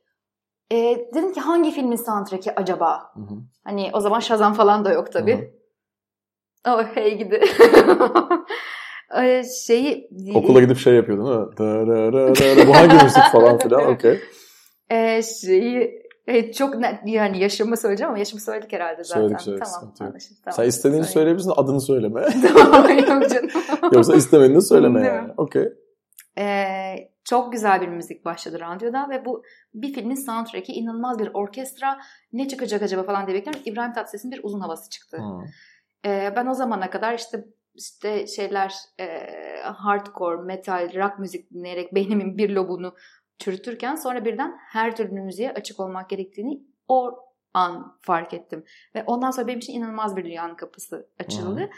[0.73, 0.77] e,
[1.15, 3.03] dedim ki hangi filmin soundtrack'i acaba?
[3.15, 3.35] Hı hı.
[3.65, 5.55] Hani o zaman Shazam falan da yok tabii.
[6.69, 7.41] Oh hey gidi.
[9.23, 11.53] Ee, şeyi Okula gidip şey yapıyordun?
[11.59, 14.21] Dararara, Bu hangi müzik falan filan okey.
[14.91, 19.21] e, şeyi e, çok ne- yani yaşımı söyleyeceğim ama yaşımı söyledik herhalde zaten.
[19.21, 20.15] Söyledik, söyledik, Tamam, tamam.
[20.51, 21.13] Sen istediğini Söyle.
[21.13, 22.27] söyleyebilirsin adını söyleme.
[22.55, 23.51] Tamam, yok canım.
[23.93, 25.33] Yoksa istemediğini söyleme yani.
[25.37, 25.69] Okey.
[26.39, 26.95] Ee,
[27.25, 29.43] çok güzel bir müzik başladı radyoda ve bu
[29.75, 32.01] bir filmin soundtrack'i inanılmaz bir orkestra
[32.33, 33.63] ne çıkacak acaba falan diye bekliyorum.
[33.65, 35.17] İbrahim Tatlıses'in bir uzun havası çıktı.
[35.17, 35.45] Hı.
[36.09, 37.45] Ee, ben o zamana kadar işte
[37.75, 39.07] işte şeyler e,
[39.63, 42.95] hardcore, metal, rock müzik dinleyerek beynimin bir lobunu
[43.39, 47.19] çürütürken sonra birden her türlü müziğe açık olmak gerektiğini o
[47.55, 48.65] an fark ettim.
[48.95, 51.71] Ve ondan sonra benim için inanılmaz bir dünyanın kapısı açıldı.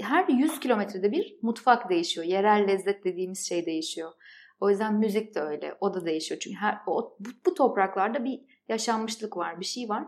[0.00, 2.26] Her 100 kilometrede bir mutfak değişiyor.
[2.26, 4.12] Yerel lezzet dediğimiz şey değişiyor.
[4.60, 5.74] O yüzden müzik de öyle.
[5.80, 6.40] O da değişiyor.
[6.40, 10.04] Çünkü her o, bu, bu topraklarda bir yaşanmışlık var, bir şey var.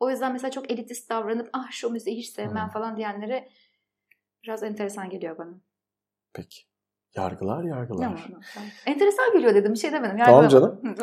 [0.00, 2.70] O yüzden mesela çok elitist davranıp ah şu müziği hiç sevmem Hmm.
[2.72, 3.48] falan diyenlere
[4.44, 5.54] biraz enteresan geliyor bana.
[6.34, 6.58] Peki.
[7.16, 7.98] Yargılar yargılar.
[8.02, 8.18] Tamam,
[8.54, 8.68] tamam.
[8.86, 9.72] Enteresan geliyor dedim.
[9.72, 10.16] Bir şey demedim.
[10.24, 10.96] Tamam Yargılamadım.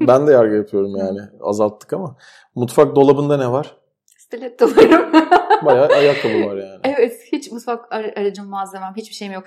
[0.08, 1.20] Ben de yargı yapıyorum yani.
[1.40, 2.16] Azalttık ama.
[2.54, 3.76] Mutfak dolabında ne var?
[4.06, 5.12] Stilettolarım.
[5.64, 6.80] Bayağı ayakkabı var yani.
[6.84, 7.28] evet.
[7.32, 9.44] Hiç mutfak ar- aracım, malzemem, hiçbir şeyim yok.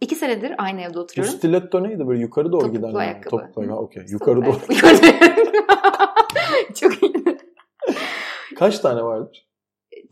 [0.00, 1.38] İki senedir aynı evde Bu oturuyorum.
[1.38, 2.08] stiletto neydi?
[2.08, 2.88] Böyle yukarı doğru Topuklu giden.
[2.88, 2.98] yani.
[2.98, 3.30] ayakkabı.
[3.42, 3.80] Topuklu ayakkabı.
[3.80, 4.04] Okey.
[4.08, 4.56] Yukarı doğru.
[6.74, 7.12] Çok iyi.
[8.58, 9.48] Kaç tane vardır?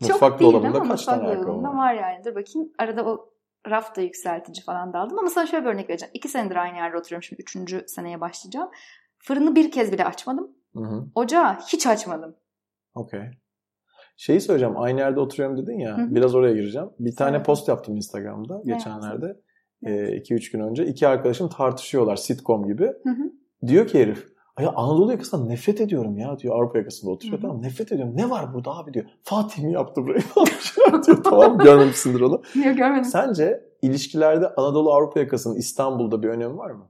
[0.01, 1.77] Çok Mutfak değil dolabında ama kaç mutfak tane ayakkabı var?
[1.77, 2.23] var yani.
[2.25, 2.71] Dur bakayım.
[2.79, 3.29] Arada o
[3.69, 5.19] raf da yükseltici falan da aldım.
[5.19, 6.11] Ama sana şöyle bir örnek vereceğim.
[6.13, 7.23] İki senedir aynı yerde oturuyorum.
[7.23, 8.69] Şimdi üçüncü seneye başlayacağım.
[9.19, 10.51] Fırını bir kez bile açmadım.
[10.75, 11.05] Hı hı.
[11.15, 12.35] Ocağı hiç açmadım.
[12.95, 13.21] Okey.
[14.17, 14.77] Şeyi söyleyeceğim.
[14.77, 15.97] Aynı yerde oturuyorum dedin ya.
[15.97, 16.15] Hı hı.
[16.15, 16.89] Biraz oraya gireceğim.
[16.99, 17.43] Bir tane Söyle.
[17.43, 19.39] post yaptım Instagram'da geçenlerde.
[19.83, 20.85] 2-3 gün önce.
[20.85, 22.85] İki arkadaşım tartışıyorlar sitcom gibi.
[22.85, 23.31] Hı hı.
[23.67, 26.55] Diyor ki herif Ay Anadolu yakasından nefret ediyorum ya diyor.
[26.55, 27.37] Avrupa yakasında oturuyor.
[27.37, 27.41] Hı.
[27.41, 28.17] Tamam nefret ediyorum.
[28.17, 29.05] Ne var burada abi diyor.
[29.23, 31.23] Fatih mi yaptı burayı falan diyor.
[31.23, 32.41] tamam görmemişsindir onu.
[32.55, 33.03] Niye görmedim?
[33.03, 36.89] Sence ilişkilerde Anadolu Avrupa yakasının İstanbul'da bir önemi var mı?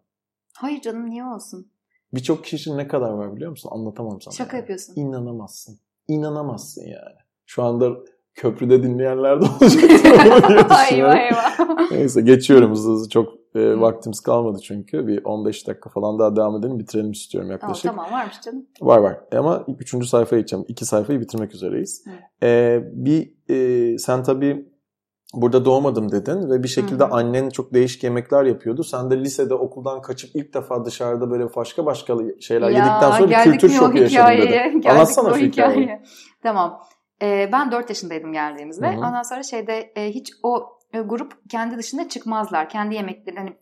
[0.53, 1.71] Hayır canım niye olsun?
[2.13, 3.69] Birçok kişi için ne kadar var biliyor musun?
[3.73, 4.33] Anlatamam sana.
[4.33, 4.61] Şaka yani.
[4.61, 4.93] yapıyorsun.
[4.95, 5.79] İnanamazsın.
[6.07, 7.17] İnanamazsın yani.
[7.45, 7.97] Şu anda
[8.35, 11.17] köprüde dinleyenler de olacaktır onu diye eyvah düşünüyorum.
[11.17, 11.91] eyvah.
[11.91, 13.09] Neyse geçiyorum hızlı hızlı.
[13.09, 15.07] Çok e, vaktimiz kalmadı çünkü.
[15.07, 16.79] Bir 15 dakika falan daha devam edelim.
[16.79, 17.91] Bitirelim istiyorum tamam, yaklaşık.
[17.91, 18.65] tamam varmış canım.
[18.81, 19.17] Var var.
[19.37, 20.65] Ama üçüncü sayfaya geçeceğim.
[20.67, 22.05] İki sayfayı bitirmek üzereyiz.
[22.05, 22.45] Hı.
[22.45, 24.65] Ee, bir e, sen tabii
[25.33, 27.11] burada doğmadım dedin ve bir şekilde Hı hı.
[27.11, 28.83] annen çok değişik yemekler yapıyordu.
[28.83, 33.51] Sen de lisede okuldan kaçıp ilk defa dışarıda böyle başka başka şeyler yedikten sonra bir
[33.51, 34.07] kültür şoku dedin.
[34.09, 35.99] Geldik Anlatsana şu hikayeyi.
[36.43, 36.79] Tamam.
[37.21, 38.87] Ee, ben 4 yaşındaydım geldiğimizde.
[38.87, 38.97] Hı hı.
[38.97, 42.69] Ondan sonra şeyde e, hiç o e, grup kendi dışında çıkmazlar.
[42.69, 43.53] Kendi yemeklerini hani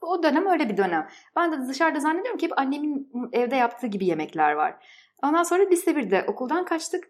[0.00, 1.08] O dönem öyle bir dönem.
[1.36, 4.74] Ben de dışarıda zannediyorum ki hep annemin evde yaptığı gibi yemekler var.
[5.24, 7.04] Ondan sonra lise 1'de okuldan kaçtık.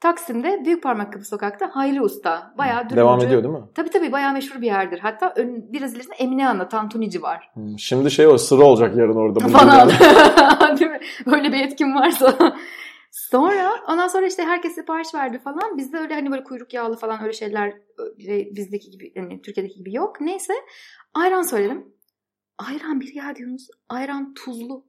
[0.00, 2.54] Taksim'de Büyük Parmak Kapı Sokak'ta Hayri Usta.
[2.58, 2.96] Bayağı dürümcü.
[2.96, 3.60] Devam ediyor değil mi?
[3.74, 4.98] Tabii tabii bayağı meşhur bir yerdir.
[4.98, 7.50] Hatta ön, biraz ilerisinde Emine Ana Tantunici var.
[7.54, 9.40] Hmm, Şimdi şey o sıra olacak yarın orada.
[9.48, 9.88] Falan.
[10.78, 11.00] Değil mi?
[11.26, 12.56] Böyle bir etkin varsa.
[13.16, 15.76] Sonra ondan sonra işte herkes sipariş verdi falan.
[15.76, 17.74] Bizde öyle hani böyle kuyruk yağlı falan öyle şeyler
[18.50, 20.20] bizdeki gibi yani Türkiye'deki gibi yok.
[20.20, 20.52] Neyse
[21.14, 21.94] ayran söyledim.
[22.58, 23.68] Ayran bir ya diyorsunuz.
[23.88, 24.84] Ayran tuzlu.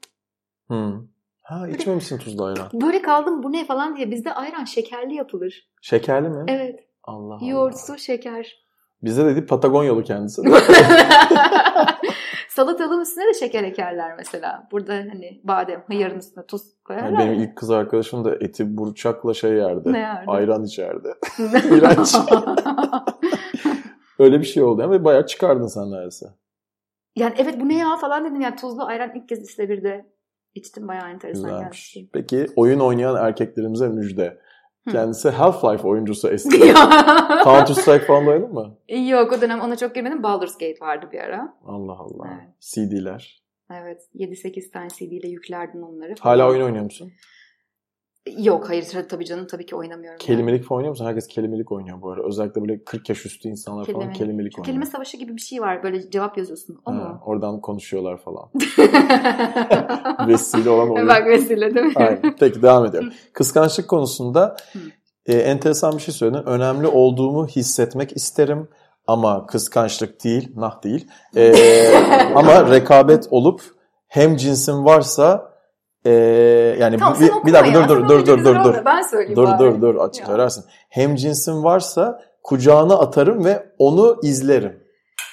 [0.68, 1.08] Hmm.
[1.44, 2.70] Ha içmemişsin tuzlu ayran.
[2.74, 4.12] Böyle kaldım bu ne falan diye.
[4.12, 5.70] Bizde ayran şekerli yapılır.
[5.82, 6.46] Şekerli mi?
[6.48, 6.80] Evet.
[7.04, 7.46] Allah Allah.
[7.46, 8.68] Yoğurt, su, şeker.
[9.04, 10.42] Bizde dedi Patagonyalı kendisi.
[12.58, 14.68] Salatalığın üstüne de şeker ekerler mesela.
[14.72, 17.10] Burada hani badem, hıyarın üstüne tuz koyarlar.
[17.10, 17.46] Yani benim ya.
[17.46, 19.94] ilk kız arkadaşım da eti burçakla şey yerdi.
[19.94, 20.24] Ne yerdi?
[20.28, 21.14] Ayran içerdi.
[21.72, 22.16] İğrenç.
[24.20, 26.26] Öyle bir şey oldu ama bayağı çıkardın sen neredeyse.
[27.16, 28.42] yani evet bu ne ya falan dedim.
[28.42, 30.06] Yani tuzlu ayran ilk kez işte bir de
[30.56, 30.88] içtim.
[30.88, 31.94] Bayağı enteresan Güzelmiş.
[31.94, 32.10] gelmişti.
[32.14, 34.40] Peki oyun oynayan erkeklerimize müjde.
[34.92, 36.60] Kendisi Half-Life oyuncusu eski.
[37.44, 38.78] Counter Strike falan oynadın mı?
[39.10, 40.24] Yok o dönem ona çok girmedim.
[40.24, 41.54] Baldur's Gate vardı bir ara.
[41.66, 42.28] Allah Allah.
[42.28, 42.50] Evet.
[42.60, 43.44] CD'ler.
[43.72, 46.16] Evet 7-8 tane CD ile yüklerdin onları.
[46.20, 47.12] Hala oyun oynuyor musun?
[48.38, 50.18] Yok hayır tabii canım tabii ki oynamıyorum.
[50.20, 50.28] yani.
[50.28, 51.06] Kelimelik falan oynuyor musun?
[51.06, 52.28] Herkes kelimelik oynuyor bu ara.
[52.28, 54.16] Özellikle böyle 40 yaş üstü insanlar falan Kelimelik.
[54.18, 54.66] kelimelik Şu oynuyor.
[54.74, 55.84] kelime savaşı gibi bir şey var.
[55.84, 56.80] Böyle cevap yazıyorsun.
[56.86, 57.22] O Ha, mu?
[57.26, 58.50] oradan konuşuyorlar falan.
[60.28, 61.08] Vesile olan oyun.
[61.08, 61.94] Bak vesile değil mi?
[61.96, 62.36] Aynen.
[62.40, 63.10] Peki devam ediyorum.
[63.34, 64.56] Kıskançlık konusunda
[65.26, 66.44] e, enteresan bir şey söyledin.
[66.44, 68.68] Önemli olduğumu hissetmek isterim
[69.08, 71.08] ama kıskançlık değil, nah değil.
[71.36, 71.54] E,
[72.36, 73.62] ama rekabet olup
[74.08, 75.52] hem cinsin varsa
[76.08, 76.12] e,
[76.80, 78.10] yani Tamam bir, bir dakika dur ya.
[78.10, 78.86] dur dur dur güzel dur olma.
[78.86, 79.60] Ben söyleyeyim dur bari.
[79.60, 80.28] dur dur açık Ya.
[80.28, 80.64] söylersin.
[80.90, 84.84] Hem cinsin varsa kucağına atarım ve onu izlerim.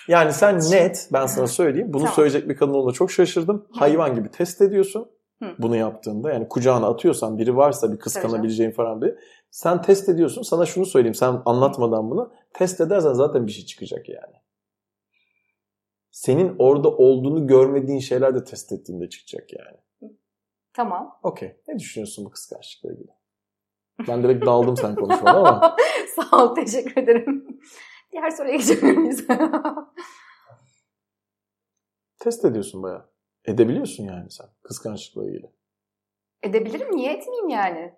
[0.09, 2.15] Yani sen net ben sana söyleyeyim bunu Tamam.
[2.15, 3.67] söyleyecek bir kadın olduğuna çok şaşırdım.
[3.73, 5.09] Hayvan gibi test ediyorsun
[5.59, 6.33] bunu yaptığında.
[6.33, 9.15] Yani kucağına atıyorsan biri varsa bir kıskanabileceğin falan bir.
[9.51, 10.43] Sen test ediyorsun.
[10.43, 12.33] Sana şunu söyleyeyim sen anlatmadan bunu.
[12.55, 14.35] Test edersen zaten bir şey çıkacak yani.
[16.11, 19.77] Senin orada olduğunu görmediğin şeyler de test ettiğinde çıkacak yani.
[20.75, 21.19] Tamam.
[21.23, 21.57] Okey.
[21.69, 23.11] Ne düşünüyorsun bu kıskançlıkla ilgili?
[24.09, 25.77] Ben direkt daldım sen konuşmana ama.
[26.17, 27.61] Sağ ol teşekkür ederim.
[28.13, 29.27] Diğer soruya geçebilir miyiz?
[32.19, 33.11] Test ediyorsun bayağı.
[33.45, 35.51] Edebiliyorsun yani sen kıskançlıkla ilgili.
[36.43, 37.95] Edebilirim niye etmeyeyim yani?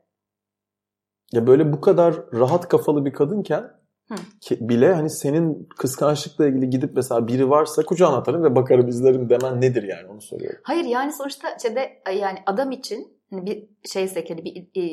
[1.32, 4.14] Ya böyle bu kadar rahat kafalı bir kadınken Hı.
[4.60, 9.60] bile hani senin kıskançlıkla ilgili gidip mesela biri varsa kucağına atarım ve bakarım izlerim demen
[9.60, 10.60] nedir yani onu soruyorum.
[10.62, 14.84] Hayır yani sonuçta şeyde yani adam için hani bir şeyse hani bir e,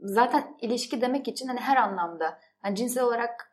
[0.00, 3.52] zaten ilişki demek için hani her anlamda hani cinsel olarak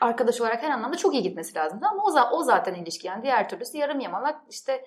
[0.00, 1.80] arkadaş olarak her anlamda çok iyi gitmesi lazım.
[1.82, 4.84] Ama o, o zaten ilişki yani diğer türlüsü yarım yamalak işte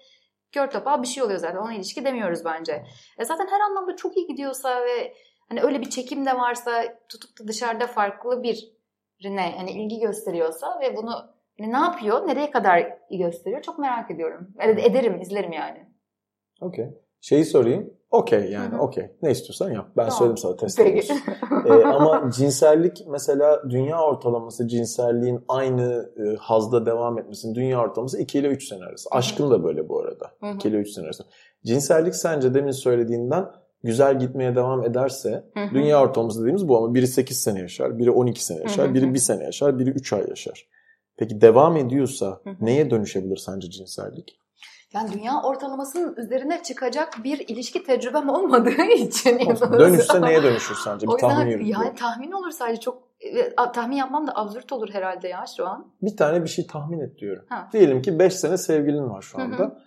[0.52, 1.58] kör topal bir şey oluyor zaten.
[1.58, 2.86] Ona ilişki demiyoruz bence.
[3.18, 5.14] E zaten her anlamda çok iyi gidiyorsa ve
[5.50, 8.44] hani öyle bir çekim de varsa tutup da dışarıda farklı
[9.20, 11.12] birine hani ilgi gösteriyorsa ve bunu
[11.60, 14.48] hani ne yapıyor, nereye kadar gösteriyor çok merak ediyorum.
[14.60, 15.88] Ed- Ederim, izlerim yani.
[16.62, 16.86] Okey.
[17.22, 17.94] Şeyi sorayım.
[18.12, 19.12] Okey yani okey.
[19.22, 19.88] Ne istiyorsan yap.
[19.98, 20.18] Ben Tamam.
[20.18, 21.14] söyledim sana test Peki.
[21.68, 28.40] Ee, ama cinsellik mesela dünya ortalaması cinselliğin aynı e, hazda devam etmesinin dünya ortalaması 2
[28.40, 29.10] ile 3 sene arası.
[29.12, 30.32] Aşkın da böyle bu arada.
[30.40, 30.56] Hı hı.
[30.56, 31.24] 2 ile 3 sene arası.
[31.66, 33.46] Cinsellik sence demin söylediğinden
[33.84, 35.74] güzel gitmeye devam ederse Hı hı.
[35.74, 38.94] dünya ortalaması dediğimiz bu ama biri 8 sene yaşar, biri 12 sene yaşar, Hı hı
[38.94, 39.14] biri hı.
[39.14, 40.68] 1 sene yaşar, biri 3 ay yaşar.
[41.18, 42.56] Peki devam ediyorsa Hı hı.
[42.62, 44.40] neye dönüşebilir sence cinsellik?
[44.94, 49.40] Yani dünya ortalamasının üzerine çıkacak bir ilişki tecrübem olmadığı için.
[49.80, 51.08] Dönüşse neye dönüşür sence?
[51.08, 51.68] Bir O yüzden tahmin yürüt.
[51.68, 55.88] yani tahmin olur sadece çok e, tahmin yapmam da absürt olur herhalde ya şu an.
[56.02, 57.46] Bir tane bir şey tahmin et diyorum.
[57.50, 57.70] Ha.
[57.74, 59.78] Diyelim ki 5 sene sevgilin var şu Hı hı.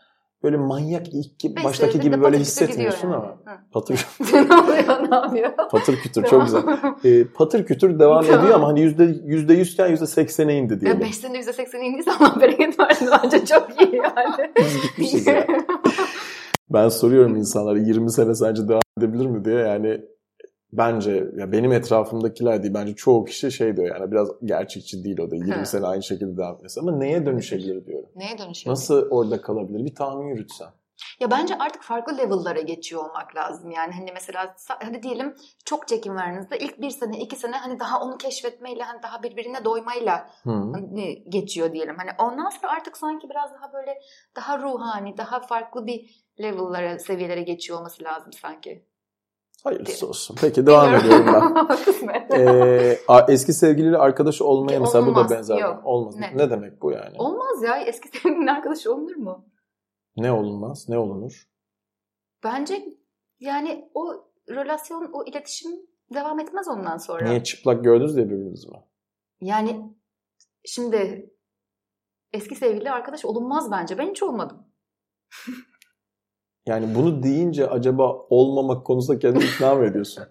[0.43, 3.17] Böyle manyak ilk Beş baştaki gibi böyle hissetmiyorsun yani.
[3.17, 3.59] ama Hı.
[3.73, 5.53] patır ne oluyor ne yapıyor?
[5.71, 6.63] patır kütür çok güzel.
[7.05, 8.41] Ee, patır kütür devam Tamam.
[8.41, 11.01] ediyor ama hani yüzde yüzde yüzken yüzde seksene indi diyelim.
[11.01, 14.53] Ya 5 sene %80 indiyse Allah bereket versin bence çok iyi yani.
[14.59, 15.47] Biz gitmişiz ya.
[16.71, 20.01] Ben soruyorum insanlara 20 sene sence devam edebilir mi diye yani
[20.73, 25.31] bence ya benim etrafımdakiler değil bence çoğu kişi şey diyor yani biraz gerçekçi değil o
[25.31, 25.67] da 20 Hı.
[25.67, 28.09] sene aynı şekilde devam etmesi ama neye dönüşebilir diyorum.
[28.17, 28.73] Neye dönüşüyor?
[28.73, 29.85] Nasıl orada kalabilir?
[29.85, 30.69] Bir tahmin yürütsen.
[31.21, 33.71] Ya bence artık farklı level'lara geçiyor olmak lazım.
[33.71, 38.01] Yani hani mesela hadi diyelim çok çekim verdiğinizde ilk bir sene iki sene hani daha
[38.01, 41.97] onu keşfetmeyle hani daha birbirine doymayla hani geçiyor diyelim.
[41.99, 43.99] Hani ondan sonra artık sanki biraz daha böyle
[44.37, 48.90] daha ruhani, daha farklı bir level'lara, seviyelere geçiyor olması lazım sanki.
[49.65, 50.37] Hayırlısı olsun.
[50.41, 52.21] Peki devam ediyorum ben.
[52.33, 52.99] Ee,
[53.29, 55.59] eski sevgiliyle arkadaş olmaya Ki mesela bu da olmaz, benzer.
[55.59, 55.81] yok.
[55.85, 56.17] Olmaz.
[56.17, 56.37] Ne?
[56.37, 56.51] Ne?
[56.51, 57.17] demek bu yani?
[57.19, 57.77] Olmaz ya.
[57.81, 59.49] Eski sevgilinin arkadaşı olunur mu?
[60.17, 60.89] Ne olunmaz?
[60.89, 61.49] Ne olunur?
[62.45, 62.85] Bence
[63.41, 65.71] yani o relasyon, o iletişim
[66.15, 67.29] devam etmez ondan sonra.
[67.29, 68.79] Niye çıplak gördünüz diye birbirinizi mi?
[69.41, 69.95] Yani
[70.65, 71.31] şimdi
[72.33, 73.99] eski sevgili arkadaş olunmaz bence.
[73.99, 74.67] Ben hiç olmadım.
[76.71, 80.25] Yani bunu deyince acaba olmamak konusunda kendini ikna mı ediyorsun?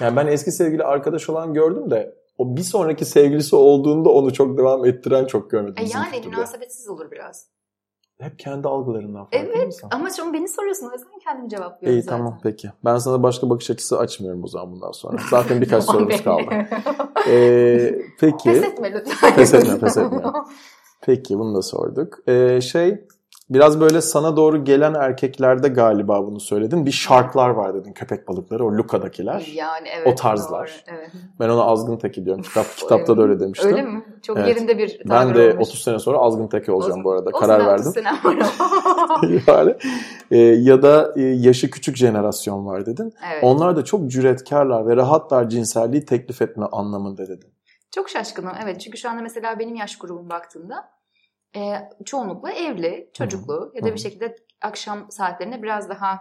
[0.00, 4.58] Yani ben eski sevgili arkadaş olan gördüm de o bir sonraki sevgilisi olduğunda onu çok
[4.58, 5.84] devam ettiren çok görmedim.
[5.84, 6.36] E yani kültürde.
[6.36, 7.46] münasebetsiz olur biraz.
[8.20, 12.18] Hep kendi algılarından farkında Evet ama şimdi beni soruyorsun o yüzden kendim cevaplıyorum İyi zaten.
[12.18, 12.70] tamam peki.
[12.84, 15.16] Ben sana başka bakış açısı açmıyorum o zaman bundan sonra.
[15.30, 16.44] Zaten birkaç sorumuz kaldı.
[17.28, 18.44] Ee, peki.
[18.44, 19.34] Pes etme lütfen.
[19.34, 20.22] Pes etme, pes etme.
[21.00, 22.18] Peki bunu da sorduk.
[22.28, 23.04] Ee, şey
[23.50, 26.86] biraz böyle sana doğru gelen erkeklerde galiba bunu söyledin.
[26.86, 29.52] Bir şarklar var dedin köpek balıkları o Luka'dakiler.
[29.54, 30.06] Yani evet.
[30.06, 30.84] O tarzlar.
[30.88, 31.10] Doğru, evet.
[31.40, 32.42] Ben ona azgın teki diyorum.
[32.42, 33.68] Kitap, kitapta da öyle demiştim.
[33.70, 34.04] Öyle mi?
[34.22, 34.48] Çok Evet.
[34.48, 35.68] yerinde bir Ben tabir de olmuş.
[35.68, 37.30] 30 sene sonra azgın teki olacağım O- bu arada.
[37.32, 37.86] o Karar verdim.
[37.88, 38.08] 30 sene
[39.46, 39.74] yani,
[40.30, 43.12] e, ya da e, yaşı küçük jenerasyon var dedin.
[43.32, 43.44] evet.
[43.44, 47.52] Onlar da çok cüretkarlar ve rahatlar cinselliği teklif etme anlamında dedin.
[47.94, 48.52] Çok şaşkınım.
[48.64, 50.84] Evet çünkü şu anda mesela benim yaş grubum baktığımda
[51.56, 56.20] e, çoğunlukla evli, çocuklu ya da bir şekilde akşam saatlerini biraz daha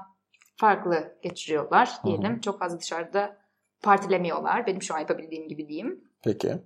[0.56, 2.42] farklı geçiriyorlar diyelim.
[2.42, 3.38] Çok fazla dışarıda
[3.82, 4.68] partilemiyorlar.
[4.68, 6.04] Benim şu an yapabildiğim gibi diyeyim.
[6.24, 6.58] Peki.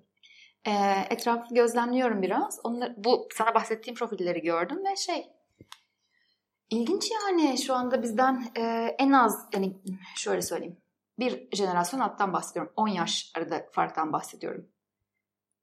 [0.66, 0.72] E,
[1.10, 2.60] etrafı gözlemliyorum biraz.
[2.64, 5.28] Onlar, bu sana bahsettiğim profilleri gördüm ve şey
[6.70, 8.62] ilginç yani şu anda bizden e,
[9.00, 9.78] en az yani
[10.16, 10.78] şöyle söyleyeyim.
[11.20, 12.74] Bir jenerasyon alttan bahsediyorum.
[12.76, 14.68] 10 yaş arada farktan bahsediyorum.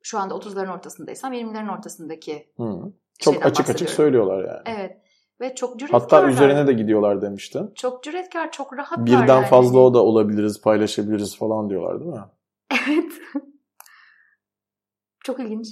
[0.03, 2.92] Şu anda 30'ların ortasındaysam 20'lerin ortasındaki Hı.
[3.18, 4.62] Çok açık açık söylüyorlar yani.
[4.66, 4.96] Evet.
[5.40, 6.03] Ve çok cüretkarlar.
[6.03, 7.72] Hatta üzerine de gidiyorlar demiştin.
[7.74, 9.46] Çok cüretkar, çok rahatlar Birden yani.
[9.46, 12.24] fazla o da olabiliriz, paylaşabiliriz falan diyorlar değil mi?
[12.88, 13.12] Evet.
[15.24, 15.68] çok ilginç.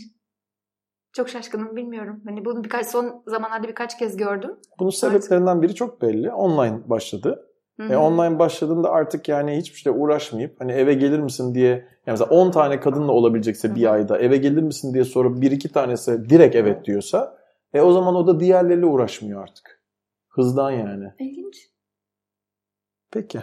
[1.12, 2.22] Çok şaşkınım bilmiyorum.
[2.24, 4.56] Hani bunu birkaç son zamanlarda birkaç kez gördüm.
[4.78, 6.32] Bunun sebeplerinden biri çok belli.
[6.32, 7.49] Online başladı.
[7.80, 11.84] Hı E, online başladığında artık yani hiçbir şeyle uğraşmayıp hani eve gelir misin diye yani
[12.06, 15.72] mesela 10 tane kadınla olabilecekse Hı bir ayda eve gelir misin diye sorup bir iki
[15.72, 17.38] tanesi direkt evet diyorsa
[17.74, 19.80] e o zaman o da diğerleriyle uğraşmıyor artık.
[20.28, 21.12] Hızdan yani.
[21.18, 21.70] İlginç.
[23.10, 23.40] Peki.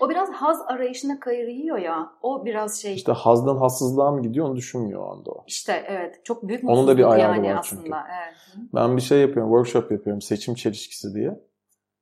[0.00, 2.12] O biraz haz arayışına kayırıyor ya.
[2.22, 2.94] O biraz şey.
[2.94, 5.44] İşte hazdan hassızlığa mı gidiyor onu düşünmüyor o anda o.
[5.46, 6.20] İşte evet.
[6.24, 7.82] Çok büyük Onun da bir ayağı yani var aslında.
[7.82, 7.96] çünkü.
[8.22, 8.66] Evet.
[8.74, 11.47] Ben bir şey yapıyorum, workshop yapıyorum seçim çelişkisi diye.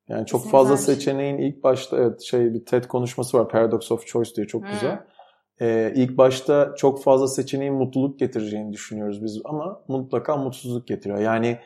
[0.08, 4.06] Yani çok İsmi fazla seçeneğin ilk başta evet şey bir TED konuşması var Paradox of
[4.06, 4.70] Choice diye çok Hmm.
[4.70, 5.00] güzel.
[5.60, 11.18] Ee, ilk başta çok fazla seçeneğin mutluluk getireceğini düşünüyoruz biz ama mutlaka mutsuzluk getiriyor.
[11.20, 11.58] Yani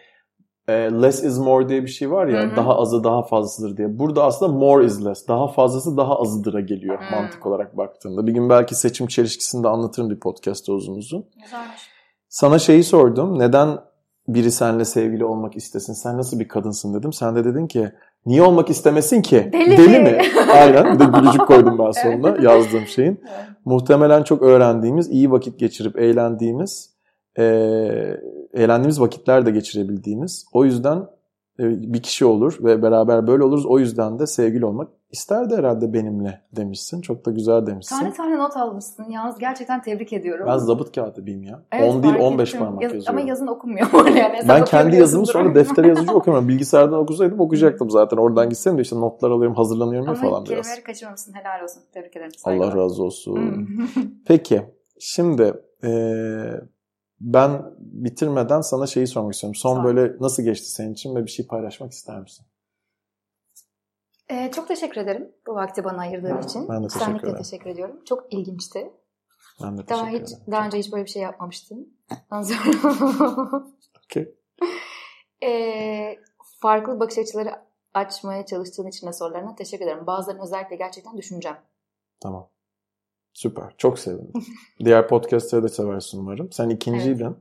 [0.69, 2.57] e, less is more diye bir şey var ya Hı hı.
[2.57, 3.99] daha azı daha fazlasıdır diye.
[3.99, 5.29] Burada aslında more is less.
[5.29, 7.11] Daha fazlası daha azıdıra geliyor Hmm.
[7.11, 8.27] mantık olarak baktığında.
[8.27, 11.27] Bir gün belki seçim çelişkisini de anlatırım bir podcast'ta uzun uzun.
[11.43, 11.81] Güzelmiş.
[12.29, 13.39] Sana şeyi sordum.
[13.39, 13.79] Neden
[14.29, 15.93] biri seninle sevgili olmak istesin?
[15.93, 17.13] Sen nasıl bir kadınsın dedim.
[17.13, 17.93] Sen de dedin ki
[18.27, 19.51] niye olmak istemesin ki?
[19.53, 19.99] Deli mi?
[19.99, 20.19] mi?
[20.53, 20.95] Aynen.
[20.95, 23.21] Bir de gülücük koydum ben sonuna yazdığım şeyin.
[23.23, 23.49] Evet.
[23.65, 26.91] Muhtemelen çok öğrendiğimiz, iyi vakit geçirip eğlendiğimiz,
[27.39, 28.21] eee,
[28.55, 30.47] eğlendiğimiz vakitler de geçirebildiğimiz.
[30.53, 30.97] O yüzden
[31.61, 33.67] e, bir kişi olur ve beraber böyle oluruz.
[33.67, 37.01] O yüzden de sevgili olmak isterdi herhalde benimle demişsin.
[37.01, 37.97] Çok da güzel demişsin.
[37.97, 39.11] Tane tane not almışsın.
[39.11, 40.47] Yalnız gerçekten tebrik ediyorum.
[40.49, 41.63] Ben zabıt katibiyim ya.
[41.73, 42.61] Evet, 10 değil fark 15 ettim.
[42.61, 43.19] parmak Yaz- yazıyorum.
[43.19, 43.87] Ama yazın okunmuyor
[44.17, 44.39] yani.
[44.49, 46.49] Ben kendi yazımı sonra deftere yazıcı okumuyorum.
[46.49, 48.17] Bilgisayardan okusaydım okuyacaktım zaten.
[48.17, 50.49] Oradan gitsem de işte notlar alıyorum, hazırlanıyorum ya Ama falan biraz.
[50.63, 51.33] kelimeleri kaçırmamışsın.
[51.35, 51.83] Helal olsun.
[51.93, 52.31] Tebrik ederim.
[52.45, 52.77] Allah Saygılar.
[52.77, 53.69] razı olsun.
[54.27, 54.63] Peki,
[55.01, 56.61] şimdi eee,
[57.21, 59.55] ben bitirmeden sana şeyi sormak istiyorum.
[59.55, 59.85] Son Sor.
[59.85, 62.47] böyle nasıl geçti senin için ve bir şey paylaşmak ister misin?
[64.31, 66.69] Ee, çok teşekkür ederim bu vakti bana ayırdığın için.
[66.69, 67.37] Ben de teşekkür ederim.
[67.43, 68.01] teşekkür ediyorum.
[68.05, 68.93] Çok ilginçti.
[69.63, 70.39] Ben de Daha hiç ederim.
[70.51, 71.89] daha önce hiç böyle bir şey yapmamıştım.
[74.05, 74.35] Okey.
[75.43, 76.17] Ee,
[76.61, 77.51] farklı bakış açıları
[77.95, 80.07] açmaya çalıştığın için de sorularına teşekkür ederim.
[80.07, 81.57] Bazılarını özellikle gerçekten düşüneceğim.
[82.21, 82.49] Tamam.
[83.33, 83.75] Süper.
[83.79, 84.33] Çok sevindim.
[84.85, 86.53] Diğer podcastları da seversin umarım.
[86.53, 87.37] Sen ikinciydin.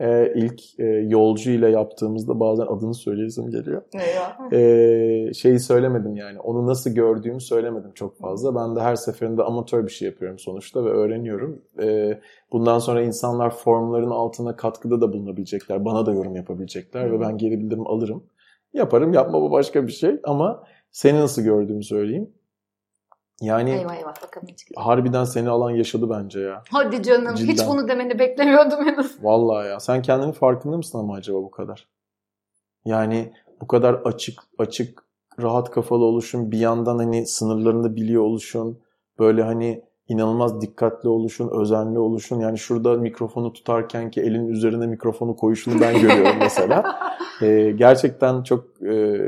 [0.00, 3.82] Ee, ilk e, yolcu ile yaptığımızda bazen adını söyleyesim geliyor.
[3.94, 4.52] Eyvah.
[4.52, 6.40] Ee, şeyi söylemedim yani.
[6.40, 8.54] Onu nasıl gördüğümü söylemedim çok fazla.
[8.54, 11.62] Ben de her seferinde amatör bir şey yapıyorum sonuçta ve öğreniyorum.
[11.82, 12.20] Ee,
[12.52, 15.84] bundan sonra insanlar formların altına katkıda da bulunabilecekler.
[15.84, 17.12] Bana da yorum yapabilecekler Hı.
[17.12, 18.24] ve ben geri bildirim alırım.
[18.72, 22.30] Yaparım yapma bu başka bir şey ama seni nasıl gördüğümü söyleyeyim.
[23.40, 24.86] Yani eyvah eyvah bakalım ne çıkacak.
[24.86, 26.62] harbiden seni alan yaşadı bence ya.
[26.70, 27.68] Hadi canım hiç Cidden.
[27.68, 29.24] bunu demeni beklemiyordum henüz.
[29.24, 29.80] Vallahi ya.
[29.80, 31.88] Sen kendinin farkında mısın ama acaba bu kadar?
[32.84, 35.04] Yani bu kadar açık açık
[35.42, 38.78] rahat kafalı oluşun, bir yandan hani sınırlarını biliyor oluşun,
[39.18, 42.40] böyle hani inanılmaz dikkatli oluşun, özenli oluşun.
[42.40, 47.00] Yani şurada mikrofonu tutarken ki elin üzerine mikrofonu koyuşunu ben görüyorum mesela.
[47.42, 49.20] Ee, gerçekten çok e,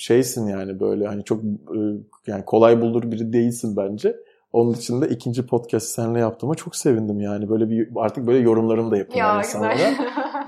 [0.00, 1.78] şeysin yani böyle hani çok e,
[2.26, 4.16] yani kolay bulur biri değilsin bence.
[4.52, 7.48] Onun için de ikinci podcast seninle yaptığıma çok sevindim yani.
[7.48, 9.78] Böyle bir artık böyle yorumlarımı da yapayım Ya, insanlara.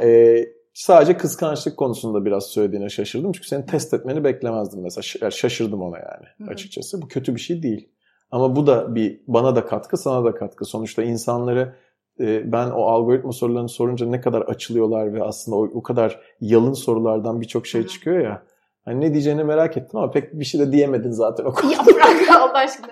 [0.01, 3.33] Ee, sadece kıskançlık konusunda biraz söylediğine şaşırdım.
[3.33, 5.31] Çünkü senin test etmeni beklemezdim mesela.
[5.31, 7.03] Şaşırdım ona yani açıkçası.
[7.03, 7.89] Bu kötü bir şey değil.
[8.31, 10.65] Ama bu da bir bana da katkı, sana da katkı.
[10.65, 11.75] Sonuçta insanları
[12.21, 16.73] e, ben o algoritma sorularını sorunca ne kadar açılıyorlar ve aslında o, o kadar yalın
[16.73, 17.89] sorulardan birçok şey Hı hı.
[17.89, 18.43] çıkıyor ya.
[18.85, 21.75] Hani ne diyeceğini merak ettim ama pek bir şey de diyemedin zaten o konuda.
[21.77, 22.87] ya bırak Allah aşkına.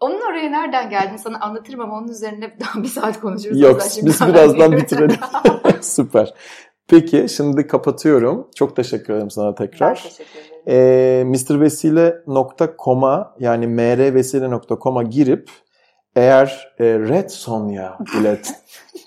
[0.00, 3.60] Onun oraya nereden geldin sana anlatırım ama onun üzerine daha bir saat konuşuruz.
[3.60, 5.16] Yok biz birazdan ben- bitirelim.
[5.80, 6.34] Süper.
[6.88, 8.48] Peki şimdi kapatıyorum.
[8.54, 9.94] Çok teşekkür ederim sana Ben tekrar.
[9.94, 10.54] teşekkür ederim.
[10.68, 15.50] Ee, mrvesile.com'a yani mrvesile.com'a girip
[16.16, 18.40] eğer e, Red Sonya ile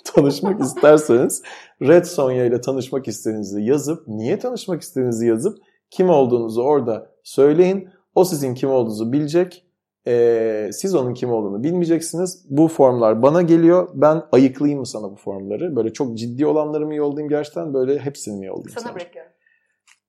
[0.04, 1.42] tanışmak isterseniz
[1.82, 5.58] Red Sonya ile tanışmak istediğinizi yazıp niye tanışmak istediğinizi yazıp
[5.92, 7.90] kim olduğunuzu orada söyleyin.
[8.16, 9.66] O sizin kim olduğunuzu bilecek.
[10.08, 12.46] Ee, siz onun kim olduğunu bilmeyeceksiniz.
[12.50, 13.90] Bu formlar bana geliyor.
[13.94, 15.76] Ben ayıklayayım mı sana bu formları?
[15.76, 17.74] Böyle çok ciddi olanları mı yollayayım gerçekten?
[17.74, 18.96] Böyle hepsini mi yollayayım Sana sana?
[18.96, 19.32] bırakıyorum.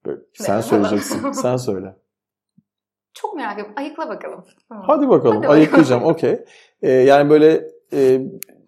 [0.07, 1.33] Böyle, sen söyleyeceksin.
[1.33, 1.97] sen söyle.
[3.15, 3.75] Çok merak ediyorum.
[3.77, 4.45] Ayıkla bakalım.
[4.69, 4.87] Hadi bakalım.
[4.89, 5.51] Hadi bakalım.
[5.51, 6.03] Ayıklayacağım.
[6.05, 6.45] Okey.
[6.83, 8.21] Ee, yani böyle e,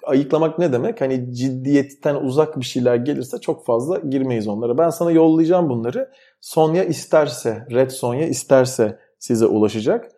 [0.06, 1.00] ayıklamak ne demek?
[1.00, 4.78] Hani ciddiyetten uzak bir şeyler gelirse çok fazla girmeyiz onlara.
[4.78, 6.10] Ben sana yollayacağım bunları.
[6.40, 10.12] Sonya isterse, Red Sonya isterse size ulaşacak.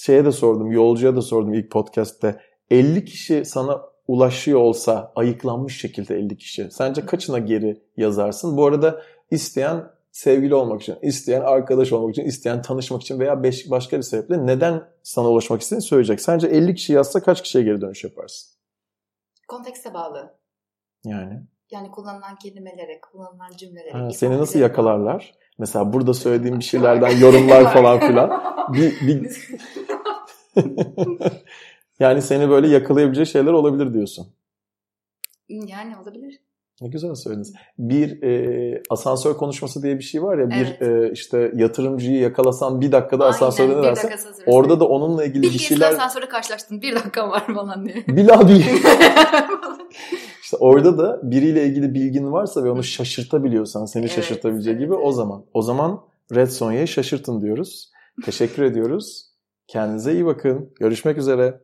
[0.00, 2.40] Şeye de sordum, yolcuya da sordum ilk podcast'te.
[2.70, 6.68] 50 kişi sana ulaşıyor olsa ayıklanmış şekilde 50 kişi.
[6.70, 8.56] Sence kaçına geri yazarsın?
[8.56, 13.70] Bu arada isteyen sevgili olmak için, isteyen arkadaş olmak için, isteyen tanışmak için veya beş,
[13.70, 16.20] başka bir sebeple neden sana ulaşmak istediğini söyleyecek.
[16.20, 18.59] Sence 50 kişi yazsa kaç kişiye geri dönüş yaparsın?
[19.50, 20.34] Kontekste bağlı.
[21.04, 23.92] Yani Yani kullanılan kelimelere, kullanılan cümlelere.
[23.92, 25.34] ha, seni nasıl yakalarlar?
[25.58, 28.42] Mesela burada söylediğim bir şeylerden yorumlar falan filan.
[28.72, 29.48] Bir, bir...
[31.98, 34.34] yani seni böyle yakalayabileceği şeyler olabilir diyorsun.
[35.48, 36.40] Yani olabilir.
[36.80, 37.52] Ne güzel söylediniz.
[37.78, 40.50] Bir e, asansör konuşması diye bir şey var ya.
[40.50, 40.82] Bir Evet.
[40.82, 44.10] e, işte yatırımcıyı yakalasan bir dakikada Aynen, asansörde ne bir dersen.
[44.46, 45.90] Orada da onunla ilgili bir bir şeyler...
[45.92, 46.82] asansörde karşılaştın.
[46.82, 48.04] Bir dakika var falan diye.
[48.08, 48.66] Bila bir...
[50.42, 55.12] İşte orada da biriyle ilgili bilgin varsa ve onu şaşırtabiliyorsan, seni Evet, şaşırtabileceği gibi o
[55.12, 55.44] zaman.
[55.54, 56.04] O zaman
[56.34, 57.90] Red Sonya'yı şaşırtın diyoruz.
[58.24, 59.26] Teşekkür ediyoruz.
[59.66, 60.70] Kendinize iyi bakın.
[60.80, 61.60] Görüşmek üzere.